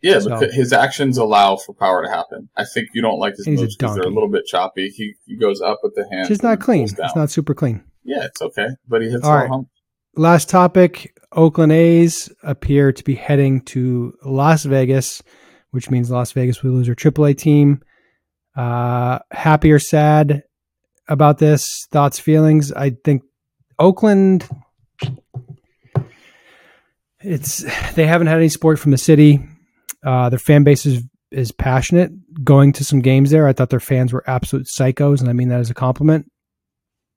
Yeah, 0.00 0.18
So- 0.18 0.30
because 0.40 0.52
his 0.54 0.72
actions 0.72 1.16
allow 1.18 1.54
for 1.54 1.72
power 1.74 2.04
to 2.04 2.10
happen. 2.10 2.48
I 2.56 2.64
think 2.64 2.88
you 2.92 3.00
don't 3.02 3.20
like 3.20 3.36
his 3.36 3.46
moves 3.46 3.76
because 3.76 3.94
they're 3.94 4.02
a 4.04 4.08
little 4.08 4.28
bit 4.28 4.44
choppy. 4.46 4.88
He 4.88 5.14
he 5.26 5.36
goes 5.36 5.60
up 5.60 5.78
with 5.84 5.94
the 5.94 6.04
hand. 6.10 6.28
It's 6.30 6.42
not 6.42 6.58
clean. 6.58 6.88
It's 6.98 7.16
not 7.16 7.30
super 7.30 7.54
clean. 7.54 7.84
Yeah, 8.02 8.24
it's 8.24 8.42
okay, 8.42 8.66
but 8.88 9.02
he 9.02 9.08
hits 9.10 9.22
All 9.24 9.30
all 9.30 9.36
right. 9.36 9.48
home. 9.48 9.68
Last 10.16 10.48
topic: 10.50 11.16
Oakland 11.34 11.72
A's 11.72 12.30
appear 12.42 12.92
to 12.92 13.04
be 13.04 13.14
heading 13.14 13.62
to 13.62 14.14
Las 14.24 14.64
Vegas, 14.64 15.22
which 15.70 15.90
means 15.90 16.10
Las 16.10 16.32
Vegas 16.32 16.62
will 16.62 16.72
lose 16.72 16.86
their 16.86 16.94
AAA 16.94 17.36
team. 17.36 17.82
Uh, 18.54 19.18
happy 19.30 19.72
or 19.72 19.78
sad 19.78 20.42
about 21.08 21.38
this? 21.38 21.86
Thoughts, 21.90 22.18
feelings? 22.18 22.72
I 22.72 22.90
think 23.04 23.22
Oakland. 23.78 24.48
It's 27.20 27.64
they 27.94 28.06
haven't 28.06 28.26
had 28.26 28.38
any 28.38 28.48
support 28.48 28.78
from 28.78 28.90
the 28.90 28.98
city. 28.98 29.40
Uh, 30.04 30.28
their 30.28 30.38
fan 30.38 30.64
base 30.64 30.84
is 30.84 31.02
is 31.30 31.52
passionate. 31.52 32.10
Going 32.44 32.72
to 32.74 32.84
some 32.84 33.00
games 33.00 33.30
there, 33.30 33.46
I 33.46 33.52
thought 33.52 33.70
their 33.70 33.80
fans 33.80 34.12
were 34.12 34.28
absolute 34.28 34.66
psychos, 34.66 35.20
and 35.20 35.30
I 35.30 35.32
mean 35.32 35.48
that 35.48 35.60
as 35.60 35.70
a 35.70 35.74
compliment. 35.74 36.30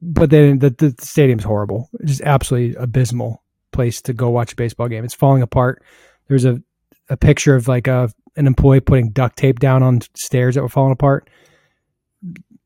But 0.01 0.29
then 0.29 0.59
the, 0.59 0.69
the 0.69 0.95
stadium's 0.99 1.43
horrible. 1.43 1.89
It's 1.99 2.11
just 2.11 2.21
absolutely 2.21 2.75
abysmal 2.75 3.41
place 3.75 4.01
to 4.03 4.13
go 4.13 4.29
watch 4.29 4.53
a 4.53 4.55
baseball 4.55 4.87
game. 4.87 5.03
It's 5.03 5.13
falling 5.13 5.41
apart. 5.41 5.83
There's 6.27 6.45
a 6.45 6.61
a 7.09 7.17
picture 7.17 7.55
of 7.55 7.67
like 7.67 7.87
a 7.87 8.09
an 8.35 8.47
employee 8.47 8.79
putting 8.79 9.11
duct 9.11 9.37
tape 9.37 9.59
down 9.59 9.83
on 9.83 10.01
stairs 10.15 10.55
that 10.55 10.61
were 10.61 10.69
falling 10.69 10.91
apart. 10.93 11.29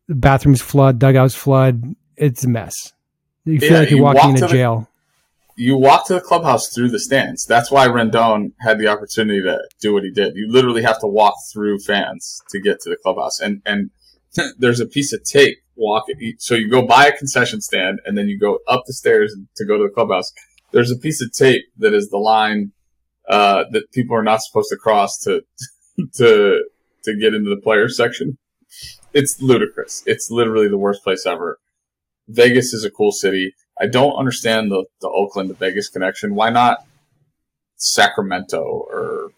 The 0.07 0.15
bathrooms 0.15 0.61
flood, 0.61 0.99
dugouts 0.99 1.35
flood. 1.35 1.83
It's 2.15 2.43
a 2.43 2.49
mess. 2.49 2.93
You 3.45 3.59
feel 3.59 3.71
Yeah, 3.73 3.79
like 3.79 3.89
you're 3.89 3.99
you 3.99 4.03
walking 4.03 4.29
into 4.31 4.41
to 4.41 4.47
the- 4.47 4.53
jail. 4.53 4.85
You 5.55 5.75
walk 5.75 6.07
to 6.07 6.13
the 6.13 6.21
clubhouse 6.21 6.69
through 6.73 6.89
the 6.89 6.99
stands. 6.99 7.45
That's 7.45 7.69
why 7.69 7.85
Rendon 7.89 8.53
had 8.61 8.79
the 8.79 8.87
opportunity 8.87 9.41
to 9.41 9.59
do 9.81 9.93
what 9.93 10.03
he 10.03 10.09
did. 10.11 10.35
You 10.37 10.49
literally 10.49 10.83
have 10.83 11.01
to 11.01 11.07
walk 11.07 11.33
through 11.51 11.79
fans 11.79 12.39
to 12.51 12.61
get 12.61 12.79
to 12.81 12.89
the 12.89 12.95
clubhouse, 13.03 13.41
and 13.41 13.61
and 13.65 13.89
there's 14.57 14.79
a 14.79 14.85
piece 14.85 15.11
of 15.11 15.21
tape 15.25 15.57
walk. 15.75 16.05
So 16.37 16.55
you 16.55 16.69
go 16.69 16.81
by 16.87 17.07
a 17.07 17.11
concession 17.17 17.59
stand, 17.59 17.99
and 18.05 18.17
then 18.17 18.29
you 18.29 18.39
go 18.39 18.59
up 18.69 18.83
the 18.87 18.93
stairs 18.93 19.35
to 19.57 19.65
go 19.65 19.77
to 19.77 19.83
the 19.83 19.89
clubhouse. 19.93 20.31
There's 20.71 20.91
a 20.91 20.97
piece 20.97 21.21
of 21.21 21.31
tape 21.31 21.63
that 21.77 21.93
is 21.93 22.09
the 22.09 22.17
line 22.17 22.71
uh, 23.27 23.65
that 23.71 23.91
people 23.91 24.15
are 24.15 24.23
not 24.23 24.41
supposed 24.41 24.69
to 24.69 24.77
cross 24.77 25.17
to 25.19 25.41
to 26.15 26.63
to 27.03 27.17
get 27.19 27.33
into 27.33 27.49
the 27.49 27.61
players 27.61 27.95
section. 27.97 28.37
It's 29.13 29.41
ludicrous. 29.41 30.03
It's 30.05 30.29
literally 30.29 30.67
the 30.67 30.77
worst 30.77 31.03
place 31.03 31.25
ever. 31.25 31.59
Vegas 32.27 32.73
is 32.73 32.83
a 32.83 32.91
cool 32.91 33.11
city. 33.11 33.55
I 33.81 33.87
don't 33.87 34.13
understand 34.15 34.71
the, 34.71 34.85
the 35.01 35.07
Oakland 35.09 35.49
to 35.49 35.55
Vegas 35.55 35.89
connection. 35.89 36.35
Why 36.35 36.49
not 36.49 36.79
Sacramento 37.77 38.61
or 38.61 39.31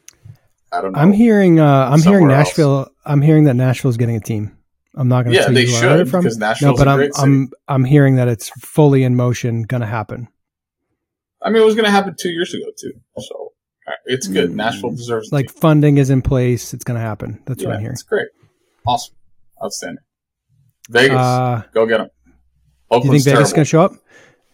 I 0.72 0.82
don't 0.82 0.94
know. 0.94 1.00
I'm 1.00 1.12
hearing. 1.12 1.60
Uh, 1.60 1.89
I'm 1.91 2.02
hearing 2.02 2.22
Somewhere 2.24 2.38
else. 2.38 2.48
Nashville. 2.50 2.89
I'm 3.06 3.22
hearing 3.22 3.44
that 3.46 3.56
Nashville's 3.56 3.98
getting 3.98 4.15
a 4.15 4.20
team. 4.22 4.58
I'm 4.96 5.08
not 5.08 5.24
going 5.24 5.34
to 5.34 5.39
Yeah, 5.39 5.46
tell 5.46 5.54
they 5.54 5.62
you 5.62 5.67
who 5.67 5.76
I 5.76 5.80
heard 5.80 5.98
should 5.98 6.08
it 6.08 6.12
from. 6.12 6.24
because 6.24 6.62
No, 6.62 6.76
but 6.76 6.88
a 6.88 6.91
I'm 6.91 6.98
great. 6.98 7.12
I'm 7.17 7.50
I'm 7.67 7.84
hearing 7.84 8.15
that 8.15 8.28
it's 8.28 8.50
fully 8.60 9.04
in 9.04 9.15
motion, 9.15 9.63
going 9.63 9.82
to 9.82 9.88
happen. 9.88 10.28
I 11.41 11.49
mean, 11.49 11.62
it 11.62 11.65
was 11.65 11.75
going 11.75 11.86
to 11.86 11.91
happen 11.91 12.15
two 12.17 12.30
years 12.30 12.54
ago 12.54 12.65
too. 12.77 12.93
So 13.19 13.54
uh, 13.88 13.91
it's 14.06 14.27
good. 14.27 14.51
Mm. 14.51 14.56
Nashville 14.56 14.91
deserves 14.91 15.32
Like 15.32 15.49
funding 15.49 15.97
is 15.97 16.10
in 16.10 16.21
place. 16.21 16.73
It's 16.73 16.84
going 16.84 16.99
to 16.99 17.06
happen. 17.06 17.41
That's 17.45 17.62
yeah, 17.62 17.69
what 17.69 17.75
I'm 17.75 17.82
hearing. 17.82 17.93
It's 17.93 18.04
great. 18.04 18.27
Awesome. 18.86 19.15
Outstanding. 19.63 20.04
Vegas, 20.89 21.17
Uh, 21.17 21.63
go 21.73 21.86
get 21.86 21.99
them. 21.99 22.10
do 22.91 22.97
you 22.97 23.12
think 23.12 23.23
Vegas 23.23 23.47
is 23.47 23.54
going 23.54 23.65
to 23.65 23.69
show 23.69 23.82
up? 23.82 23.93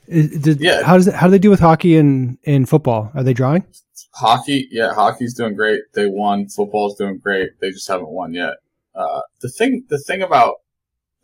Is, 0.08 0.40
did, 0.40 0.62
Yeah. 0.62 0.84
How 0.84 0.98
does 0.98 1.08
it, 1.08 1.14
how 1.14 1.28
do 1.28 1.32
they 1.32 1.40
do 1.40 1.50
with 1.50 1.60
hockey 1.60 1.98
and 1.98 2.38
in 2.44 2.66
football? 2.66 3.12
Are 3.14 3.24
they 3.24 3.34
drawing? 3.34 3.66
Hockey, 4.14 4.68
yeah, 4.72 4.94
hockey's 4.94 5.34
doing 5.34 5.56
great. 5.56 5.82
They 5.94 6.08
won. 6.08 6.48
Football's 6.48 6.98
doing 6.98 7.18
great. 7.18 7.52
They 7.60 7.72
just 7.72 7.88
haven't 7.88 8.10
won 8.10 8.34
yet. 8.34 8.56
Uh, 8.96 9.22
the 9.42 9.50
thing, 9.50 9.86
the 9.90 10.00
thing 10.00 10.22
about 10.22 10.56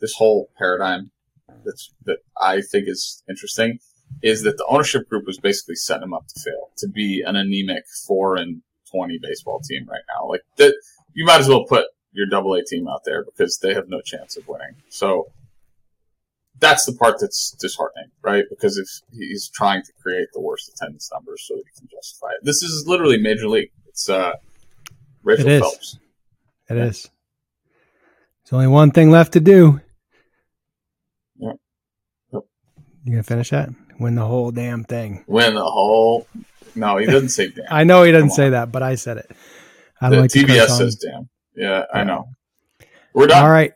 this 0.00 0.14
whole 0.14 0.50
paradigm 0.56 1.10
that's 1.64 1.92
that 2.04 2.18
I 2.40 2.60
think 2.60 2.88
is 2.88 3.22
interesting 3.28 3.78
is 4.22 4.42
that 4.42 4.56
the 4.56 4.66
ownership 4.68 5.08
group 5.08 5.26
was 5.26 5.38
basically 5.38 5.74
setting 5.74 6.02
them 6.02 6.14
up 6.14 6.26
to 6.28 6.40
fail, 6.40 6.70
to 6.78 6.88
be 6.88 7.22
an 7.24 7.36
anemic 7.36 7.84
four 8.06 8.36
and 8.36 8.62
twenty 8.90 9.18
baseball 9.20 9.60
team 9.60 9.86
right 9.88 10.02
now. 10.14 10.28
Like 10.28 10.42
that, 10.56 10.74
you 11.14 11.24
might 11.24 11.40
as 11.40 11.48
well 11.48 11.64
put 11.64 11.86
your 12.12 12.26
double 12.26 12.54
A 12.54 12.64
team 12.64 12.86
out 12.88 13.02
there 13.04 13.24
because 13.24 13.58
they 13.58 13.74
have 13.74 13.88
no 13.88 14.00
chance 14.00 14.36
of 14.36 14.46
winning. 14.46 14.76
So 14.88 15.26
that's 16.60 16.86
the 16.86 16.92
part 16.92 17.16
that's 17.20 17.50
disheartening, 17.60 18.10
right? 18.22 18.44
Because 18.48 18.78
if 18.78 18.88
he's 19.12 19.48
trying 19.48 19.82
to 19.82 19.92
create 20.00 20.28
the 20.32 20.40
worst 20.40 20.70
attendance 20.70 21.10
numbers 21.12 21.44
so 21.46 21.56
that 21.56 21.64
he 21.66 21.80
can 21.80 21.88
justify 21.88 22.28
it. 22.28 22.44
This 22.44 22.62
is 22.62 22.86
literally 22.86 23.18
major 23.18 23.48
league. 23.48 23.70
It's 23.86 24.08
uh 24.08 24.34
Rachel 25.22 25.48
It. 25.48 25.60
Phelps. 25.60 25.98
It 26.70 26.76
is. 26.76 27.10
There's 28.44 28.52
only 28.52 28.68
one 28.68 28.90
thing 28.90 29.10
left 29.10 29.32
to 29.32 29.40
do. 29.40 29.80
Yep. 31.36 31.56
Yep. 32.32 32.42
You 33.04 33.12
gonna 33.12 33.22
finish 33.22 33.50
that? 33.50 33.70
Win 33.98 34.14
the 34.14 34.24
whole 34.26 34.50
damn 34.50 34.84
thing. 34.84 35.24
Win 35.26 35.54
the 35.54 35.64
whole 35.64 36.26
No, 36.74 36.96
he 36.96 37.06
doesn't 37.06 37.28
say 37.30 37.48
damn. 37.48 37.66
I 37.70 37.84
know 37.84 38.02
he 38.02 38.12
doesn't 38.12 38.30
Come 38.30 38.36
say 38.36 38.46
on. 38.46 38.52
that, 38.52 38.72
but 38.72 38.82
I 38.82 38.94
said 38.96 39.18
it. 39.18 39.30
I 40.00 40.10
the 40.10 40.20
like 40.20 40.30
TBS 40.30 40.68
says 40.76 40.96
damn. 40.96 41.28
Yeah, 41.56 41.84
I 41.92 42.04
know. 42.04 42.28
We're 43.12 43.28
done. 43.28 43.42
All 43.44 43.50
right. 43.50 43.72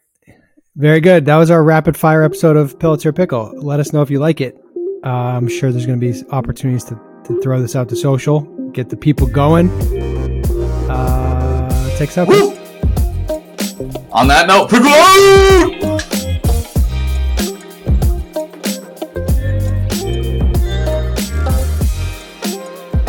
Very 0.76 1.00
good. 1.00 1.24
That 1.26 1.36
was 1.36 1.50
our 1.50 1.62
rapid 1.62 1.96
fire 1.96 2.22
episode 2.22 2.56
of 2.56 2.78
Pelotero 2.78 3.14
Pickle. 3.14 3.52
Let 3.56 3.80
us 3.80 3.92
know 3.92 4.02
if 4.02 4.10
you 4.10 4.18
like 4.18 4.40
it. 4.40 4.56
Uh, 5.04 5.08
I'm 5.08 5.48
sure 5.48 5.70
there's 5.72 5.86
going 5.86 6.00
to 6.00 6.12
be 6.12 6.28
opportunities 6.30 6.84
to, 6.84 7.00
to 7.24 7.40
throw 7.40 7.60
this 7.60 7.74
out 7.76 7.88
to 7.90 7.96
social, 7.96 8.40
get 8.72 8.88
the 8.88 8.96
people 8.96 9.26
going. 9.28 9.70
Uh, 10.90 11.96
take. 11.96 12.14
Woo! 12.16 12.50
On 14.12 14.26
that 14.28 14.46
note, 14.48 14.70
pickle 14.70 14.88
out! 14.88 15.97